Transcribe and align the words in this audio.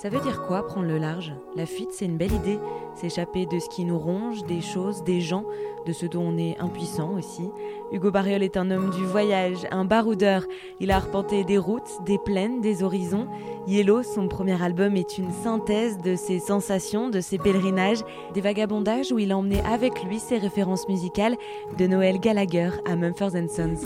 Ça 0.00 0.08
veut 0.08 0.20
dire 0.20 0.46
quoi 0.46 0.66
prendre 0.66 0.86
le 0.86 0.96
large? 0.96 1.34
La 1.54 1.66
fuite, 1.66 1.90
c'est 1.92 2.06
une 2.06 2.16
belle 2.16 2.32
idée. 2.32 2.58
S'échapper 2.94 3.44
de 3.44 3.58
ce 3.58 3.68
qui 3.68 3.84
nous 3.84 3.98
ronge, 3.98 4.44
des 4.44 4.62
choses, 4.62 5.04
des 5.04 5.20
gens, 5.20 5.44
de 5.84 5.92
ce 5.92 6.06
dont 6.06 6.22
on 6.22 6.38
est 6.38 6.58
impuissant 6.58 7.10
aussi. 7.18 7.50
Hugo 7.92 8.10
Barriol 8.10 8.42
est 8.42 8.56
un 8.56 8.70
homme 8.70 8.88
du 8.88 9.04
voyage, 9.04 9.66
un 9.70 9.84
baroudeur. 9.84 10.46
Il 10.80 10.90
a 10.90 10.96
arpenté 10.96 11.44
des 11.44 11.58
routes, 11.58 12.02
des 12.06 12.16
plaines, 12.16 12.62
des 12.62 12.82
horizons. 12.82 13.26
Yellow, 13.66 14.02
son 14.02 14.26
premier 14.26 14.62
album, 14.62 14.96
est 14.96 15.18
une 15.18 15.32
synthèse 15.32 15.98
de 15.98 16.16
ses 16.16 16.38
sensations, 16.38 17.10
de 17.10 17.20
ses 17.20 17.36
pèlerinages, 17.36 18.02
des 18.32 18.40
vagabondages 18.40 19.12
où 19.12 19.18
il 19.18 19.32
a 19.32 19.36
emmené 19.36 19.60
avec 19.66 20.02
lui 20.04 20.18
ses 20.18 20.38
références 20.38 20.88
musicales 20.88 21.36
de 21.76 21.86
Noël 21.86 22.20
Gallagher 22.20 22.70
à 22.86 22.96
Mumford 22.96 23.32
Sons. 23.50 23.84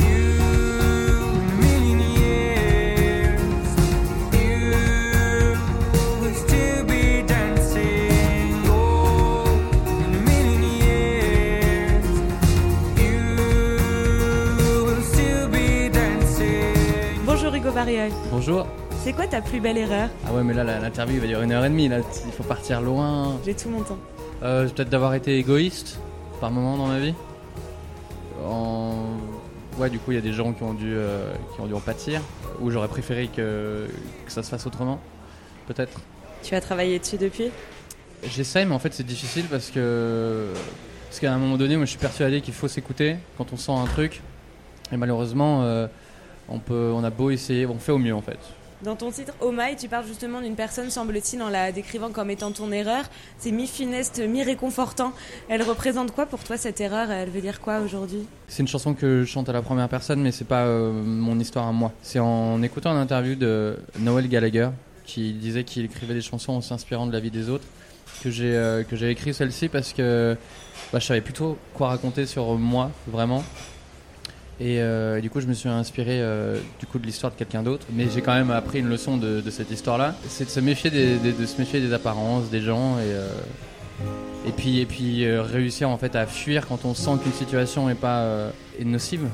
Bonjour. 18.30 18.66
C'est 19.02 19.12
quoi 19.12 19.26
ta 19.26 19.42
plus 19.42 19.60
belle 19.60 19.76
erreur? 19.76 20.08
Ah 20.26 20.32
ouais, 20.32 20.42
mais 20.42 20.54
là, 20.54 20.64
l'interview 20.64 21.20
va 21.20 21.26
durer 21.26 21.44
une 21.44 21.52
heure 21.52 21.66
et 21.66 21.68
demie. 21.68 21.86
Là, 21.88 21.98
il 22.24 22.32
faut 22.32 22.42
partir 22.42 22.80
loin. 22.80 23.38
J'ai 23.44 23.52
tout 23.52 23.68
mon 23.68 23.82
temps. 23.82 23.98
Euh, 24.42 24.66
Peut-être 24.70 24.88
d'avoir 24.88 25.12
été 25.12 25.36
égoïste 25.36 25.98
par 26.40 26.50
moment 26.50 26.78
dans 26.78 26.86
ma 26.86 26.98
vie. 26.98 27.14
Ouais, 29.76 29.90
du 29.90 29.98
coup, 29.98 30.12
il 30.12 30.14
y 30.14 30.18
a 30.18 30.22
des 30.22 30.32
gens 30.32 30.54
qui 30.54 30.62
ont 30.62 30.72
dû, 30.72 30.94
euh, 30.94 31.30
qui 31.54 31.60
ont 31.60 31.66
dû 31.66 31.74
en 31.74 31.80
pâtir. 31.80 32.22
Ou 32.62 32.70
j'aurais 32.70 32.88
préféré 32.88 33.26
que, 33.26 33.86
que 34.24 34.32
ça 34.32 34.42
se 34.42 34.48
fasse 34.48 34.66
autrement. 34.66 34.98
Peut-être. 35.66 36.00
Tu 36.42 36.54
as 36.54 36.62
travaillé 36.62 36.98
dessus 36.98 37.18
depuis? 37.18 37.50
J'essaye, 38.22 38.64
mais 38.64 38.74
en 38.74 38.78
fait, 38.78 38.94
c'est 38.94 39.04
difficile 39.04 39.44
parce 39.50 39.70
que. 39.70 40.46
Parce 41.10 41.20
qu'à 41.20 41.34
un 41.34 41.38
moment 41.38 41.58
donné, 41.58 41.76
moi, 41.76 41.84
je 41.84 41.90
suis 41.90 41.98
persuadé 41.98 42.40
qu'il 42.40 42.54
faut 42.54 42.68
s'écouter 42.68 43.16
quand 43.36 43.52
on 43.52 43.58
sent 43.58 43.72
un 43.72 43.84
truc. 43.84 44.22
Et 44.90 44.96
malheureusement. 44.96 45.64
Euh, 45.64 45.86
on, 46.48 46.58
peut, 46.58 46.92
on 46.94 47.02
a 47.04 47.10
beau 47.10 47.30
essayer, 47.30 47.66
on 47.66 47.78
fait 47.78 47.92
au 47.92 47.98
mieux 47.98 48.14
en 48.14 48.22
fait. 48.22 48.38
Dans 48.82 48.96
ton 48.96 49.10
titre 49.10 49.32
Oh 49.40 49.50
My, 49.50 49.76
tu 49.76 49.88
parles 49.88 50.06
justement 50.06 50.42
d'une 50.42 50.56
personne, 50.56 50.90
semble-t-il, 50.90 51.40
en 51.40 51.48
la 51.48 51.72
décrivant 51.72 52.10
comme 52.10 52.28
étant 52.28 52.52
ton 52.52 52.70
erreur. 52.70 53.04
C'est 53.38 53.50
mi-funeste, 53.50 54.20
mi-réconfortant. 54.20 55.14
Elle 55.48 55.62
représente 55.62 56.12
quoi 56.12 56.26
pour 56.26 56.44
toi 56.44 56.58
cette 56.58 56.82
erreur? 56.82 57.10
Elle 57.10 57.30
veut 57.30 57.40
dire 57.40 57.62
quoi 57.62 57.80
aujourd'hui? 57.80 58.26
C'est 58.46 58.60
une 58.60 58.68
chanson 58.68 58.92
que 58.92 59.22
je 59.22 59.24
chante 59.24 59.48
à 59.48 59.54
la 59.54 59.62
première 59.62 59.88
personne, 59.88 60.20
mais 60.20 60.32
c'est 60.32 60.44
pas 60.44 60.66
euh, 60.66 60.92
mon 60.92 61.38
histoire 61.40 61.66
à 61.66 61.72
moi. 61.72 61.92
C'est 62.02 62.18
en 62.18 62.62
écoutant 62.62 62.90
une 62.90 62.98
interview 62.98 63.36
de 63.36 63.78
Noel 64.00 64.28
Gallagher 64.28 64.68
qui 65.06 65.32
disait 65.32 65.64
qu'il 65.64 65.86
écrivait 65.86 66.14
des 66.14 66.20
chansons 66.20 66.52
en 66.52 66.60
s'inspirant 66.60 67.06
de 67.06 67.12
la 67.12 67.20
vie 67.20 67.30
des 67.30 67.48
autres 67.48 67.66
que 68.22 68.30
j'ai 68.30 68.54
euh, 68.54 68.84
que 68.84 68.96
j'ai 68.96 69.10
écrit 69.10 69.32
celle-ci 69.32 69.68
parce 69.68 69.92
que 69.92 70.36
bah, 70.92 70.98
je 70.98 71.06
savais 71.06 71.20
plutôt 71.20 71.56
quoi 71.74 71.88
raconter 71.88 72.26
sur 72.26 72.54
moi 72.54 72.90
vraiment 73.06 73.42
euh, 74.60 75.18
et, 75.18 75.20
du 75.20 75.30
coup, 75.30 75.40
je 75.40 75.46
me 75.46 75.54
suis 75.54 75.68
inspiré 75.68 76.20
euh, 76.20 76.58
du 76.78 76.86
coup 76.86 76.98
de 76.98 77.06
l'histoire 77.06 77.32
de 77.32 77.36
quelqu'un 77.36 77.62
d'autre. 77.62 77.86
Mais 77.92 78.06
j'ai 78.12 78.20
quand 78.20 78.34
même 78.34 78.50
appris 78.50 78.80
une 78.80 78.88
leçon 78.88 79.16
de, 79.16 79.42
cette 79.50 79.70
histoire-là. 79.70 80.14
C'est 80.28 80.44
de 80.44 80.50
se 80.50 80.60
méfier 80.60 80.90
des, 80.90 81.16
de 81.16 81.46
se 81.46 81.58
méfier 81.58 81.80
des 81.80 81.92
apparences 81.92 82.50
des 82.50 82.60
gens 82.60 82.98
et 82.98 83.12
euh, 83.12 83.28
et 84.46 84.52
puis 84.52 84.80
et 84.80 84.86
puis 84.86 85.26
réussir 85.38 85.88
en 85.88 85.96
fait 85.96 86.16
à 86.16 86.26
fuir 86.26 86.66
quand 86.66 86.84
on 86.84 86.94
sent 86.94 87.12
qu'une 87.22 87.32
situation 87.32 87.88
est 87.88 87.94
pas 87.94 88.50
est 88.78 88.84
nocive. 88.84 89.26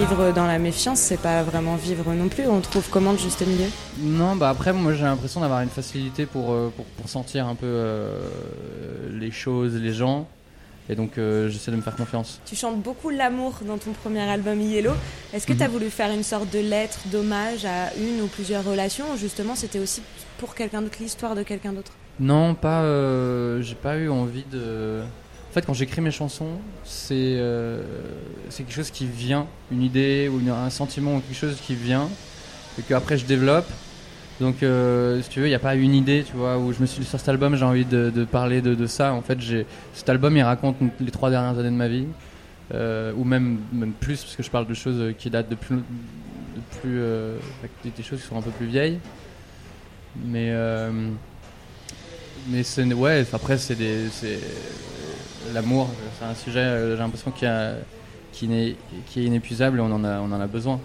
Vivre 0.00 0.32
dans 0.32 0.46
la 0.46 0.58
méfiance, 0.58 0.98
c'est 0.98 1.20
pas 1.20 1.42
vraiment 1.42 1.76
vivre 1.76 2.12
non 2.14 2.28
plus. 2.28 2.46
On 2.46 2.60
trouve 2.60 2.88
comment 2.90 3.12
le 3.12 3.18
juste 3.18 3.46
milieu? 3.46 3.66
Non, 4.00 4.34
bah 4.34 4.48
après, 4.48 4.72
moi 4.72 4.94
j'ai 4.94 5.02
l'impression 5.04 5.40
d'avoir 5.42 5.60
une 5.60 5.68
facilité 5.68 6.24
pour, 6.24 6.52
euh, 6.52 6.72
pour, 6.74 7.08
sentir 7.08 7.46
un 7.46 7.54
peu 7.54 7.66
euh, 7.66 8.18
les 9.12 9.30
choses, 9.30 9.74
les 9.74 9.92
gens. 9.92 10.26
Et 10.88 10.94
donc 10.94 11.18
euh, 11.18 11.50
j'essaie 11.50 11.70
de 11.70 11.76
me 11.76 11.82
faire 11.82 11.96
confiance. 11.96 12.40
Tu 12.46 12.56
chantes 12.56 12.80
beaucoup 12.80 13.10
l'amour 13.10 13.58
dans 13.66 13.76
ton 13.76 13.92
premier 13.92 14.22
album 14.22 14.60
Yellow. 14.60 14.94
Est-ce 15.34 15.46
que 15.46 15.52
tu 15.52 15.62
as 15.62 15.66
mhm. 15.68 15.72
voulu 15.72 15.90
faire 15.90 16.10
une 16.10 16.22
sorte 16.22 16.50
de 16.50 16.60
lettre 16.60 17.00
d'hommage 17.06 17.66
à 17.66 17.94
une 17.96 18.22
ou 18.22 18.26
plusieurs 18.26 18.64
relations 18.64 19.04
ou 19.12 19.18
justement 19.18 19.54
c'était 19.54 19.78
aussi 19.80 20.02
pour 20.38 20.54
quelqu'un 20.54 20.80
d'autre, 20.80 20.96
l'histoire 21.00 21.34
de 21.34 21.42
quelqu'un 21.42 21.74
d'autre? 21.74 21.92
Non, 22.18 22.54
pas. 22.54 22.82
j'ai 23.60 23.74
pas 23.74 23.98
eu 23.98 24.08
envie 24.08 24.44
de. 24.50 25.02
En 25.50 25.52
fait, 25.52 25.66
quand 25.66 25.74
j'écris 25.74 26.00
mes 26.00 26.12
chansons, 26.12 26.60
euh, 27.10 27.82
c'est 28.50 28.62
quelque 28.62 28.72
chose 28.72 28.92
qui 28.92 29.04
vient, 29.04 29.48
une 29.72 29.82
idée 29.82 30.30
ou 30.32 30.40
un 30.48 30.70
sentiment 30.70 31.16
ou 31.16 31.20
quelque 31.20 31.36
chose 31.36 31.56
qui 31.60 31.74
vient, 31.74 32.08
et 32.78 32.82
qu'après 32.82 33.18
je 33.18 33.26
développe. 33.26 33.66
Donc, 34.38 34.62
euh, 34.62 35.20
si 35.22 35.28
tu 35.28 35.40
veux, 35.40 35.46
il 35.46 35.48
n'y 35.48 35.56
a 35.56 35.58
pas 35.58 35.74
une 35.74 35.92
idée, 35.92 36.22
tu 36.24 36.36
vois, 36.36 36.56
où 36.56 36.72
je 36.72 36.78
me 36.78 36.86
suis 36.86 37.00
dit 37.00 37.06
sur 37.06 37.18
cet 37.18 37.28
album, 37.28 37.56
j'ai 37.56 37.64
envie 37.64 37.84
de, 37.84 38.24
parler 38.30 38.62
de, 38.62 38.86
ça. 38.86 39.12
En 39.12 39.22
fait, 39.22 39.38
cet 39.92 40.08
album, 40.08 40.36
il 40.36 40.42
raconte 40.42 40.76
les 41.00 41.10
trois 41.10 41.30
dernières 41.30 41.58
années 41.58 41.70
de 41.70 41.74
ma 41.74 41.88
vie, 41.88 42.06
euh, 42.72 43.12
ou 43.16 43.24
même, 43.24 43.58
même 43.72 43.92
plus, 43.92 44.22
parce 44.22 44.36
que 44.36 44.44
je 44.44 44.50
parle 44.52 44.68
de 44.68 44.74
choses 44.74 45.14
qui 45.18 45.30
datent 45.30 45.48
de 45.48 45.56
plus. 45.56 45.78
De 45.78 46.80
plus 46.80 47.00
des 47.84 48.02
choses 48.04 48.20
qui 48.20 48.26
sont 48.28 48.38
un 48.38 48.42
peu 48.42 48.52
plus 48.52 48.66
vieilles. 48.66 49.00
Mais. 50.26 50.54
mais. 52.46 52.94
Ouais, 52.94 53.26
après, 53.32 53.58
c'est 53.58 53.74
des 53.74 54.08
l'amour, 55.54 55.88
c'est 56.18 56.24
un 56.24 56.34
sujet, 56.34 56.60
euh, 56.60 56.96
j'ai 56.96 57.02
l'impression 57.02 57.30
qui, 57.30 57.44
est, 57.44 58.76
qui 59.06 59.20
est 59.20 59.24
inépuisable 59.24 59.78
et 59.78 59.80
on 59.80 59.92
en 59.92 60.04
a, 60.04 60.20
on 60.20 60.32
en 60.32 60.40
a 60.40 60.46
besoin. 60.46 60.80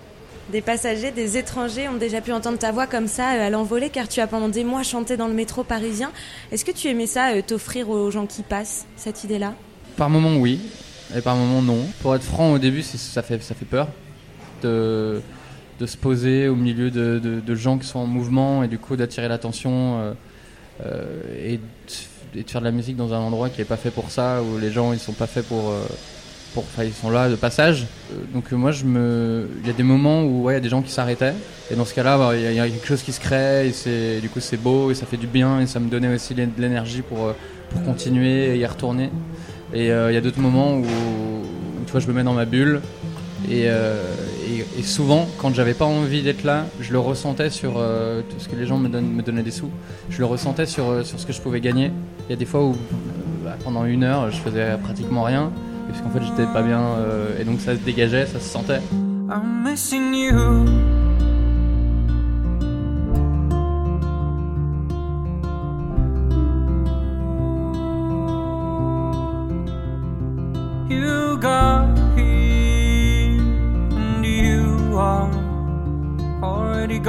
Des 0.52 0.62
passagers, 0.62 1.12
des 1.12 1.38
étrangers 1.38 1.88
ont 1.90 1.96
déjà 1.96 2.22
pu 2.22 2.32
entendre 2.32 2.60
ta 2.60 2.72
voix 2.72 2.86
comme 2.86 3.08
ça 3.08 3.34
euh, 3.34 3.48
à 3.48 3.50
l'envolée 3.50 3.90
car 3.90 4.08
tu 4.08 4.20
as 4.20 4.28
pendant 4.28 4.50
des 4.50 4.64
mois 4.64 4.84
chanté 4.84 5.18
dans 5.18 5.28
le 5.28 5.34
métro 5.34 5.64
parisien. 5.64 6.12
Est-ce 6.52 6.64
que 6.64 6.72
tu 6.72 6.88
aimais 6.88 7.08
ça, 7.08 7.32
euh, 7.32 7.42
t'offrir 7.46 7.90
aux 7.90 8.12
gens 8.12 8.28
qui 8.28 8.44
passent, 8.44 8.86
cette 8.96 9.24
idée-là? 9.24 9.54
Par 9.98 10.10
moments 10.10 10.38
oui, 10.38 10.60
et 11.16 11.22
par 11.22 11.36
moments 11.36 11.62
non. 11.62 11.80
Pour 12.02 12.16
être 12.16 12.24
franc, 12.24 12.54
au 12.54 12.60
début, 12.60 12.84
ça 12.84 13.22
fait, 13.24 13.42
ça 13.42 13.56
fait 13.56 13.66
peur 13.66 13.88
de, 14.62 15.22
de 15.80 15.86
se 15.86 15.98
poser 15.98 16.48
au 16.48 16.56
milieu 16.56 16.92
de, 16.92 17.20
de, 17.20 17.56
gens 17.56 17.78
qui 17.78 17.88
sont 17.88 18.00
en 18.00 18.08
mouvement 18.08 18.64
et 18.64 18.68
du 18.68 18.78
coup 18.78 18.96
d'attirer 18.96 19.28
l'attention 19.28 20.16
et 20.84 21.60
et 22.38 22.44
de 22.44 22.50
faire 22.50 22.62
de 22.62 22.66
la 22.66 22.72
musique 22.72 22.96
dans 22.96 23.14
un 23.14 23.20
endroit 23.20 23.50
qui 23.50 23.62
est 23.62 23.66
pas 23.66 23.78
fait 23.78 23.92
pour 23.92 24.12
ça, 24.12 24.42
où 24.42 24.58
les 24.58 24.72
gens 24.72 24.94
ils 24.94 25.00
sont 25.00 25.14
pas 25.14 25.28
faits 25.28 25.48
pour, 25.48 25.70
euh, 25.70 25.86
pour 26.54 26.66
ils 26.80 26.94
sont 26.94 27.10
là 27.10 27.30
de 27.30 27.36
passage. 27.36 27.88
Euh, 28.12 28.16
donc 28.34 28.52
euh, 28.52 28.56
moi 28.56 28.72
je 28.72 28.86
me, 28.86 29.50
il 29.62 29.68
y 29.68 29.70
a 29.70 29.74
des 29.74 29.84
moments 29.84 30.24
où 30.24 30.50
il 30.50 30.54
y 30.54 30.58
a 30.58 30.60
des 30.60 30.70
gens 30.70 30.82
qui 30.82 30.92
s'arrêtaient 30.92 31.34
et 31.72 31.76
dans 31.76 31.86
ce 31.86 31.94
cas-là 31.94 32.18
bah, 32.18 32.36
il 32.36 32.54
y, 32.54 32.60
a 32.60 32.68
quelque 32.68 32.88
chose 32.88 33.02
qui 33.02 33.12
se 33.12 33.20
crée 33.20 33.68
et 33.68 33.72
c'est 33.72 34.20
du 34.20 34.30
coup 34.30 34.40
c'est 34.40 34.58
beau 34.58 34.92
et 34.92 34.96
ça 34.96 35.06
fait 35.06 35.18
du 35.18 35.28
bien 35.28 35.62
et 35.62 35.68
ça 35.68 35.80
me 35.80 35.90
donnait 35.90 36.14
aussi 36.14 36.34
de 36.34 36.48
l'énergie 36.58 37.02
pour 37.02 37.34
pour 37.70 37.84
continuer 37.84 38.56
et 38.56 38.58
y 38.58 38.66
retourner. 38.66 39.10
Et 39.74 39.88
il 39.88 40.14
y 40.14 40.18
a 40.18 40.22
d'autres 40.22 40.40
moments 40.40 40.76
où, 40.76 40.82
où, 40.82 41.86
tu 41.86 41.92
vois 41.92 42.00
je 42.00 42.08
me 42.08 42.14
mets 42.14 42.24
dans 42.24 42.34
ma 42.34 42.46
bulle 42.46 42.82
et, 43.52 44.84
souvent, 44.84 45.28
quand 45.38 45.54
j'avais 45.54 45.74
pas 45.74 45.86
envie 45.86 46.22
d'être 46.22 46.44
là, 46.44 46.66
je 46.80 46.92
le 46.92 47.00
ressentais 47.00 47.50
sur 47.50 47.78
euh, 47.78 48.22
ce 48.38 48.48
que 48.48 48.56
les 48.56 48.66
gens 48.66 48.78
me, 48.78 48.88
me 48.88 49.22
donnaient 49.22 49.44
des 49.44 49.52
sous. 49.52 49.70
Je 50.10 50.20
le 50.20 50.26
ressentais 50.26 50.66
sur, 50.66 51.06
sur 51.06 51.20
ce 51.20 51.26
que 51.26 51.34
je 51.34 51.42
pouvais 51.42 51.62
gagner. 51.62 51.92
Il 52.28 52.32
y 52.32 52.34
a 52.34 52.38
des 52.38 52.46
fois 52.46 52.64
où 52.64 52.76
bah, 53.44 53.56
pendant 53.64 53.86
une 53.86 54.04
heure, 54.04 54.32
je 54.32 54.38
faisais 54.38 54.78
pratiquement 54.82 55.24
rien, 55.24 55.52
parce 55.88 56.02
qu'en 56.02 56.10
fait, 56.10 56.26
j'étais 56.26 56.52
pas 56.52 56.64
bien, 56.64 56.82
euh, 56.82 57.40
et 57.40 57.44
donc 57.44 57.60
ça 57.60 57.76
se 57.76 57.82
dégageait, 57.82 58.26
ça 58.26 58.40
se 58.40 58.50
sentait. 58.50 58.82
Et 76.90 77.00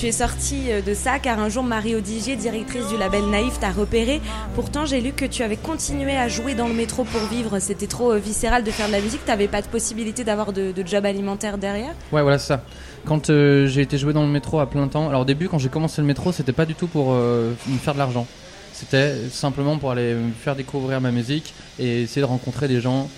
tu 0.00 0.06
es 0.06 0.12
sortie 0.12 0.72
euh, 0.72 0.80
de 0.80 0.94
ça 0.94 1.18
car 1.18 1.38
un 1.38 1.50
jour 1.50 1.62
Marie 1.62 1.94
Odigier, 1.94 2.34
directrice 2.34 2.88
du 2.88 2.96
label 2.96 3.26
Naïf, 3.26 3.60
t'a 3.60 3.70
repéré. 3.70 4.22
Pourtant, 4.54 4.86
j'ai 4.86 5.02
lu 5.02 5.12
que 5.12 5.26
tu 5.26 5.42
avais 5.42 5.58
continué 5.58 6.16
à 6.16 6.26
jouer 6.26 6.54
dans 6.54 6.68
le 6.68 6.72
métro 6.72 7.04
pour 7.04 7.20
vivre. 7.26 7.58
C'était 7.58 7.86
trop 7.86 8.12
euh, 8.12 8.16
viscéral 8.16 8.64
de 8.64 8.70
faire 8.70 8.86
de 8.86 8.92
la 8.92 9.00
musique. 9.02 9.22
T'avais 9.26 9.46
pas 9.46 9.60
de 9.60 9.66
possibilité 9.66 10.24
d'avoir 10.24 10.54
de, 10.54 10.72
job 10.86 11.04
alimentaire 11.04 11.58
derrière? 11.58 11.92
Ouais, 12.12 12.22
voilà, 12.22 12.38
c'est 12.38 12.46
ça. 12.46 12.64
Quand 13.04 13.28
euh, 13.28 13.66
j'ai 13.66 13.82
été 13.82 13.98
jouer 13.98 14.14
dans 14.14 14.22
le 14.22 14.30
métro 14.30 14.58
à 14.60 14.70
plein 14.70 14.88
temps, 14.88 15.06
alors 15.06 15.20
au 15.20 15.24
début, 15.26 15.50
quand 15.50 15.58
j'ai 15.58 15.68
commencé 15.68 16.00
le 16.00 16.06
métro, 16.06 16.32
c'était 16.32 16.54
pas 16.54 16.64
du 16.64 16.74
tout 16.74 16.86
pour 16.86 17.12
me 17.12 17.78
faire 17.82 17.92
de 17.92 17.98
l'argent. 17.98 18.26
C'était 18.72 19.28
simplement 19.30 19.76
pour 19.76 19.90
aller 19.90 20.14
me 20.14 20.32
faire 20.32 20.56
découvrir 20.56 21.02
ma 21.02 21.10
musique 21.10 21.52
et 21.78 22.02
essayer 22.02 22.22
de 22.22 22.26
rencontrer 22.26 22.68
des 22.68 22.80
gens 22.80 23.10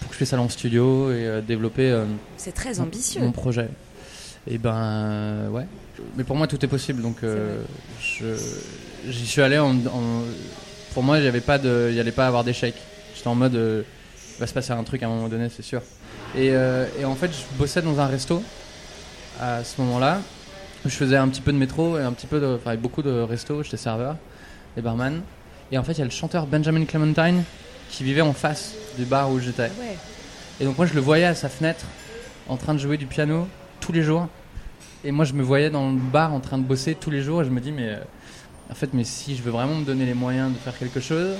pour 0.00 0.10
que 0.10 0.14
je 0.14 0.18
fasse 0.18 0.28
ça 0.28 0.38
en 0.38 0.50
studio 0.50 1.10
et 1.10 1.40
développer. 1.46 1.98
c'est 2.36 2.52
très 2.52 2.80
ambitieux. 2.80 3.22
Mon 3.22 3.32
projet. 3.32 3.70
Et 4.46 4.58
ben 4.58 5.48
ouais. 5.50 5.64
Mais 6.16 6.24
pour 6.24 6.36
moi 6.36 6.46
tout 6.46 6.62
est 6.64 6.68
possible 6.68 7.02
donc 7.02 7.18
euh, 7.22 7.62
je 8.00 8.26
j'y 9.08 9.26
suis 9.26 9.42
allé 9.42 9.58
en, 9.58 9.70
en- 9.86 10.22
pour 10.92 11.02
moi 11.02 11.18
il 11.18 11.24
y 11.24 11.28
avait 11.28 11.40
pas 11.40 11.58
de 11.58 11.90
y 11.94 12.00
allait 12.00 12.12
pas 12.12 12.26
avoir 12.26 12.42
d'échec. 12.44 12.74
J'étais 13.14 13.28
en 13.28 13.34
mode 13.34 13.54
euh, 13.54 13.82
il 14.36 14.40
va 14.40 14.46
se 14.46 14.52
passer 14.54 14.72
un 14.72 14.82
truc 14.82 15.02
à 15.02 15.06
un 15.06 15.10
moment 15.10 15.28
donné 15.28 15.48
c'est 15.54 15.62
sûr. 15.62 15.82
Et, 16.36 16.50
euh, 16.52 16.86
et 16.98 17.04
en 17.04 17.14
fait 17.14 17.30
je 17.32 17.58
bossais 17.58 17.80
dans 17.82 18.00
un 18.00 18.06
resto 18.06 18.42
à 19.40 19.62
ce 19.64 19.80
moment-là. 19.82 20.20
Je 20.84 20.90
faisais 20.90 21.16
un 21.16 21.28
petit 21.28 21.40
peu 21.40 21.52
de 21.52 21.56
métro 21.58 21.98
et 21.98 22.02
un 22.02 22.12
petit 22.12 22.26
peu 22.26 22.40
de 22.40 22.56
enfin 22.56 22.74
beaucoup 22.76 23.02
de 23.02 23.20
resto, 23.22 23.62
j'étais 23.62 23.76
serveur 23.76 24.16
et 24.76 24.80
barman. 24.82 25.22
Et 25.72 25.78
en 25.78 25.84
fait 25.84 25.92
il 25.92 25.98
y 25.98 26.02
a 26.02 26.06
le 26.06 26.10
chanteur 26.10 26.46
Benjamin 26.46 26.84
Clementine 26.84 27.42
qui 27.90 28.02
vivait 28.04 28.20
en 28.20 28.32
face 28.32 28.74
du 28.98 29.04
bar 29.04 29.30
où 29.30 29.38
j'étais. 29.38 29.62
Ouais. 29.80 29.96
Et 30.60 30.64
donc 30.64 30.76
moi 30.76 30.86
je 30.86 30.94
le 30.94 31.00
voyais 31.00 31.24
à 31.24 31.34
sa 31.34 31.48
fenêtre 31.48 31.84
en 32.48 32.56
train 32.56 32.74
de 32.74 32.78
jouer 32.80 32.96
du 32.96 33.06
piano 33.06 33.46
tous 33.80 33.92
les 33.92 34.02
jours. 34.02 34.28
Et 35.04 35.12
moi 35.12 35.26
je 35.26 35.34
me 35.34 35.42
voyais 35.42 35.68
dans 35.68 35.90
le 35.90 35.98
bar 35.98 36.32
en 36.32 36.40
train 36.40 36.56
de 36.56 36.62
bosser 36.62 36.94
tous 36.94 37.10
les 37.10 37.20
jours 37.20 37.42
et 37.42 37.44
je 37.44 37.50
me 37.50 37.60
dis 37.60 37.72
mais 37.72 37.90
euh, 37.90 37.98
en 38.70 38.74
fait 38.74 38.94
mais 38.94 39.04
si 39.04 39.36
je 39.36 39.42
veux 39.42 39.50
vraiment 39.50 39.74
me 39.74 39.84
donner 39.84 40.06
les 40.06 40.14
moyens 40.14 40.50
de 40.50 40.56
faire 40.56 40.76
quelque 40.78 40.98
chose, 40.98 41.36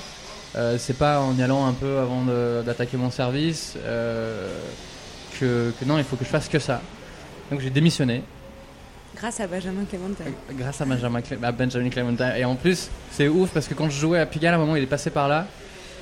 euh, 0.55 0.77
c'est 0.79 0.99
pas 0.99 1.21
en 1.21 1.35
y 1.35 1.43
allant 1.43 1.67
un 1.67 1.73
peu 1.73 1.99
avant 1.99 2.25
d'attaquer 2.63 2.99
mon 2.99 3.11
service 3.11 3.77
euh, 3.83 4.51
que, 5.41 5.73
que 5.81 5.85
non 5.87 5.97
il 5.97 6.05
faut 6.05 6.17
que 6.17 6.25
je 6.27 6.31
fasse 6.31 6.49
que 6.49 6.59
ça. 6.59 6.83
Donc 7.51 7.61
j'ai 7.61 7.71
démissionné 7.71 8.23
Grâce 9.17 9.41
à 9.41 9.47
Benjamin 9.47 9.85
Clémentin. 9.89 10.25
grâce 10.59 10.81
à 10.81 10.85
Benjamin, 10.85 11.21
à 11.41 11.53
Benjamin 11.53 11.89
Clementine. 11.89 12.33
Et 12.37 12.45
en 12.45 12.57
plus, 12.57 12.91
c'est 13.13 13.29
ouf 13.29 13.51
parce 13.51 13.69
que 13.69 13.75
quand 13.75 13.89
je 13.89 13.97
jouais 13.97 14.19
à 14.19 14.27
Pigalle, 14.27 14.55
à 14.55 14.57
un 14.57 14.61
moment, 14.61 14.75
il 14.75 14.83
est 14.83 14.89
passé 14.89 15.09
par 15.11 15.29
là. 15.29 15.47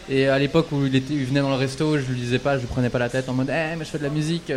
Et 0.09 0.29
à 0.29 0.39
l'époque 0.39 0.73
où 0.73 0.87
il, 0.87 0.97
était, 0.97 1.13
il 1.13 1.27
venait 1.27 1.43
dans 1.43 1.51
le 1.51 1.57
resto, 1.57 1.99
je 1.99 2.07
lui 2.07 2.19
disais 2.19 2.39
pas, 2.39 2.57
je 2.57 2.63
lui 2.63 2.69
prenais 2.69 2.89
pas 2.89 2.99
la 2.99 3.11
tête 3.11 3.29
en 3.29 3.35
mode, 3.35 3.51
eh, 3.51 3.77
mais 3.77 3.85
je 3.85 3.91
fais 3.91 3.99
de 3.99 4.03
la 4.03 4.09
musique, 4.09 4.51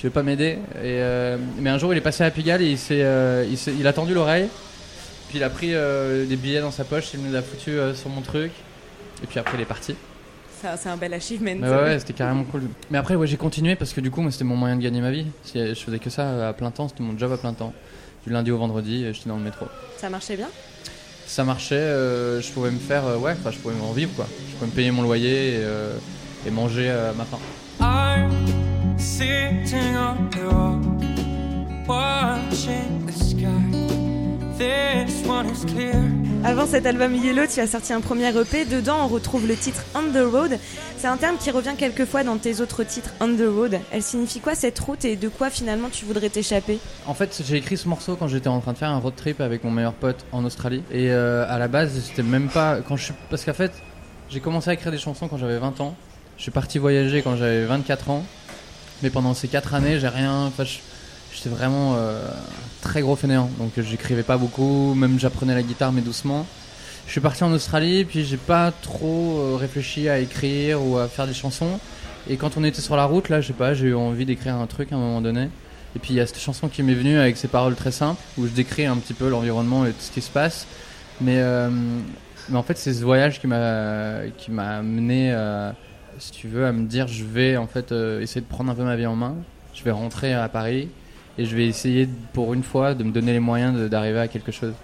tu 0.00 0.06
veux 0.06 0.12
pas 0.12 0.22
m'aider 0.22 0.56
Et 0.76 0.98
euh, 1.02 1.36
Mais 1.58 1.68
un 1.68 1.76
jour, 1.76 1.92
il 1.92 1.98
est 1.98 2.00
passé 2.00 2.24
à 2.24 2.30
Pigalle 2.30 2.62
et 2.62 2.70
il, 2.70 2.78
s'est, 2.78 3.02
euh, 3.02 3.44
il, 3.48 3.58
s'est- 3.58 3.74
il 3.78 3.86
a 3.86 3.92
tendu 3.92 4.14
l'oreille. 4.14 4.48
Puis 5.28 5.36
il 5.38 5.44
a 5.44 5.50
pris 5.50 5.74
euh, 5.74 6.24
des 6.24 6.36
billets 6.36 6.62
dans 6.62 6.70
sa 6.70 6.84
poche, 6.84 7.10
il 7.12 7.20
me 7.20 7.30
les 7.30 7.36
a 7.36 7.42
foutus 7.42 7.78
sur 7.94 8.08
mon 8.08 8.22
truc. 8.22 8.50
Et 9.22 9.26
puis 9.26 9.38
après, 9.38 9.58
il 9.58 9.60
est 9.60 9.66
parti. 9.66 9.94
Ça, 10.62 10.76
C'est 10.78 10.88
un 10.88 10.96
bel 10.96 11.12
achievement. 11.12 11.52
Mais 11.60 11.68
ouais, 11.68 11.76
ouais, 11.82 11.98
c'était 11.98 12.14
carrément 12.14 12.44
cool. 12.44 12.62
Mais 12.90 12.96
après, 12.96 13.14
ouais, 13.14 13.26
j'ai 13.26 13.36
continué 13.36 13.76
parce 13.76 13.92
que 13.92 14.00
du 14.00 14.10
coup, 14.10 14.22
moi, 14.22 14.30
c'était 14.30 14.44
mon 14.44 14.56
moyen 14.56 14.76
de 14.76 14.82
gagner 14.82 15.02
ma 15.02 15.10
vie. 15.10 15.26
Je 15.54 15.74
faisais 15.74 15.98
que 15.98 16.08
ça 16.08 16.48
à 16.48 16.52
plein 16.54 16.70
temps, 16.70 16.88
c'était 16.88 17.02
mon 17.02 17.18
job 17.18 17.30
à 17.32 17.36
plein 17.36 17.52
temps. 17.52 17.74
Du 18.26 18.32
lundi 18.32 18.50
au 18.50 18.56
vendredi, 18.58 19.04
j'étais 19.12 19.28
dans 19.28 19.36
le 19.36 19.42
métro. 19.44 19.66
Ça 19.98 20.08
marchait 20.08 20.36
bien? 20.36 20.48
Ça 21.26 21.44
marchait, 21.44 21.74
euh, 21.76 22.40
je 22.40 22.50
pouvais 22.52 22.70
me 22.70 22.78
faire, 22.78 23.06
euh, 23.06 23.16
ouais, 23.18 23.32
enfin, 23.38 23.50
je 23.50 23.58
pouvais 23.58 23.74
en 23.80 23.92
vivre 23.92 24.10
quoi. 24.16 24.26
Je 24.50 24.54
pouvais 24.56 24.66
me 24.66 24.74
payer 24.74 24.90
mon 24.90 25.02
loyer 25.02 25.50
et, 25.50 25.58
euh, 25.58 25.94
et 26.46 26.50
manger 26.50 26.90
à 26.90 27.12
ma 27.16 27.24
faim. 27.24 27.38
I'm 29.00 29.06
sitting 29.06 29.96
on 29.96 30.28
the 30.28 30.42
rock, 30.44 31.88
watching 31.88 33.06
the 33.06 33.12
sky. 33.12 34.58
This 34.58 35.26
one 35.26 35.46
is 35.46 35.64
clear. 35.64 35.94
Avant 36.44 36.66
cet 36.66 36.84
album 36.84 37.14
Yellow, 37.14 37.46
tu 37.46 37.60
as 37.60 37.68
sorti 37.68 37.94
un 37.94 38.02
premier 38.02 38.28
EP. 38.28 38.66
Dedans, 38.66 39.06
on 39.06 39.08
retrouve 39.08 39.46
le 39.46 39.56
titre 39.56 39.84
On 39.94 40.02
the 40.02 40.22
Road. 40.30 40.58
C'est 40.98 41.06
un 41.06 41.16
terme 41.16 41.38
qui 41.38 41.50
revient 41.50 41.76
quelquefois 41.78 42.24
dans 42.24 42.36
tes 42.36 42.60
autres 42.60 42.84
titres 42.84 43.14
On 43.20 43.28
the 43.28 43.48
Road. 43.48 43.78
Elle 43.90 44.02
signifie 44.02 44.38
quoi 44.40 44.54
cette 44.54 44.78
route 44.78 45.02
et 45.06 45.16
de 45.16 45.30
quoi 45.30 45.48
finalement 45.48 45.88
tu 45.90 46.04
voudrais 46.04 46.28
t'échapper? 46.28 46.78
En 47.06 47.14
fait, 47.14 47.40
j'ai 47.42 47.56
écrit 47.56 47.78
ce 47.78 47.88
morceau 47.88 48.16
quand 48.16 48.28
j'étais 48.28 48.48
en 48.48 48.60
train 48.60 48.74
de 48.74 48.78
faire 48.78 48.90
un 48.90 48.98
road 48.98 49.14
trip 49.16 49.40
avec 49.40 49.64
mon 49.64 49.70
meilleur 49.70 49.94
pote 49.94 50.26
en 50.30 50.44
Australie. 50.44 50.82
Et 50.90 51.10
euh, 51.10 51.46
à 51.48 51.58
la 51.58 51.68
base, 51.68 51.98
c'était 52.04 52.22
même 52.22 52.48
pas 52.48 52.80
quand 52.86 52.96
je 52.96 53.04
suis, 53.04 53.14
parce 53.30 53.46
qu'en 53.46 53.54
fait, 53.54 53.72
j'ai 54.28 54.40
commencé 54.40 54.68
à 54.68 54.74
écrire 54.74 54.92
des 54.92 54.98
chansons 54.98 55.26
quand 55.26 55.38
j'avais 55.38 55.58
20 55.58 55.80
ans. 55.80 55.96
Je 56.36 56.42
suis 56.42 56.52
parti 56.52 56.78
voyager 56.78 57.22
quand 57.22 57.36
j'avais 57.36 57.64
24 57.64 58.10
ans. 58.10 58.24
Mais 59.02 59.10
pendant 59.10 59.34
ces 59.34 59.48
4 59.48 59.74
années, 59.74 59.98
j'ai 59.98 60.08
rien. 60.08 60.52
J'étais 61.32 61.48
vraiment 61.48 61.94
euh, 61.96 62.28
très 62.80 63.00
gros 63.00 63.16
fainéant. 63.16 63.50
Donc, 63.58 63.72
j'écrivais 63.76 64.22
pas 64.22 64.36
beaucoup. 64.36 64.94
Même 64.94 65.18
j'apprenais 65.18 65.54
la 65.54 65.62
guitare, 65.62 65.92
mais 65.92 66.02
doucement. 66.02 66.46
Je 67.06 67.12
suis 67.12 67.20
parti 67.20 67.42
en 67.42 67.52
Australie, 67.52 68.04
puis 68.04 68.24
j'ai 68.24 68.36
pas 68.36 68.70
trop 68.70 69.38
euh, 69.38 69.56
réfléchi 69.56 70.08
à 70.08 70.18
écrire 70.20 70.80
ou 70.80 70.96
à 70.96 71.08
faire 71.08 71.26
des 71.26 71.34
chansons. 71.34 71.80
Et 72.28 72.36
quand 72.36 72.56
on 72.56 72.62
était 72.62 72.80
sur 72.80 72.94
la 72.94 73.04
route, 73.04 73.28
là, 73.28 73.40
je 73.40 73.48
sais 73.48 73.52
pas, 73.52 73.74
j'ai 73.74 73.88
eu 73.88 73.94
envie 73.94 74.26
d'écrire 74.26 74.54
un 74.54 74.66
truc 74.66 74.92
à 74.92 74.94
un 74.94 74.98
moment 74.98 75.20
donné. 75.20 75.48
Et 75.96 75.98
puis 75.98 76.12
il 76.12 76.16
y 76.16 76.20
a 76.20 76.26
cette 76.26 76.38
chanson 76.38 76.68
qui 76.68 76.82
m'est 76.82 76.94
venue 76.94 77.18
avec 77.18 77.36
ces 77.36 77.48
paroles 77.48 77.74
très 77.74 77.90
simples, 77.90 78.20
où 78.38 78.46
je 78.46 78.52
décris 78.52 78.86
un 78.86 78.96
petit 78.96 79.14
peu 79.14 79.28
l'environnement 79.28 79.86
et 79.86 79.90
tout 79.90 80.00
ce 80.00 80.12
qui 80.12 80.20
se 80.20 80.30
passe. 80.30 80.66
Mais, 81.20 81.38
euh, 81.38 81.68
mais 82.48 82.56
en 82.56 82.62
fait, 82.62 82.78
c'est 82.78 82.94
ce 82.94 83.02
voyage 83.02 83.40
qui 83.40 83.46
m'a 83.46 84.22
amené, 84.58 85.32
euh, 85.32 85.72
si 86.20 86.32
tu 86.32 86.48
veux, 86.48 86.66
à 86.66 86.72
me 86.72 86.86
dire, 86.86 87.08
je 87.08 87.24
vais 87.24 87.56
en 87.56 87.66
fait 87.66 87.92
euh, 87.92 88.20
essayer 88.20 88.40
de 88.40 88.46
prendre 88.46 88.70
un 88.70 88.74
peu 88.74 88.84
ma 88.84 88.96
vie 88.96 89.06
en 89.06 89.16
main. 89.16 89.36
Je 89.74 89.82
vais 89.82 89.90
rentrer 89.90 90.34
à 90.34 90.48
Paris 90.48 90.88
et 91.38 91.44
je 91.44 91.56
vais 91.56 91.66
essayer 91.66 92.08
pour 92.32 92.52
une 92.54 92.62
fois 92.62 92.94
de 92.94 93.04
me 93.04 93.12
donner 93.12 93.32
les 93.32 93.40
moyens 93.40 93.88
d'arriver 93.88 94.20
à 94.20 94.28
quelque 94.28 94.52
chose. 94.52 94.74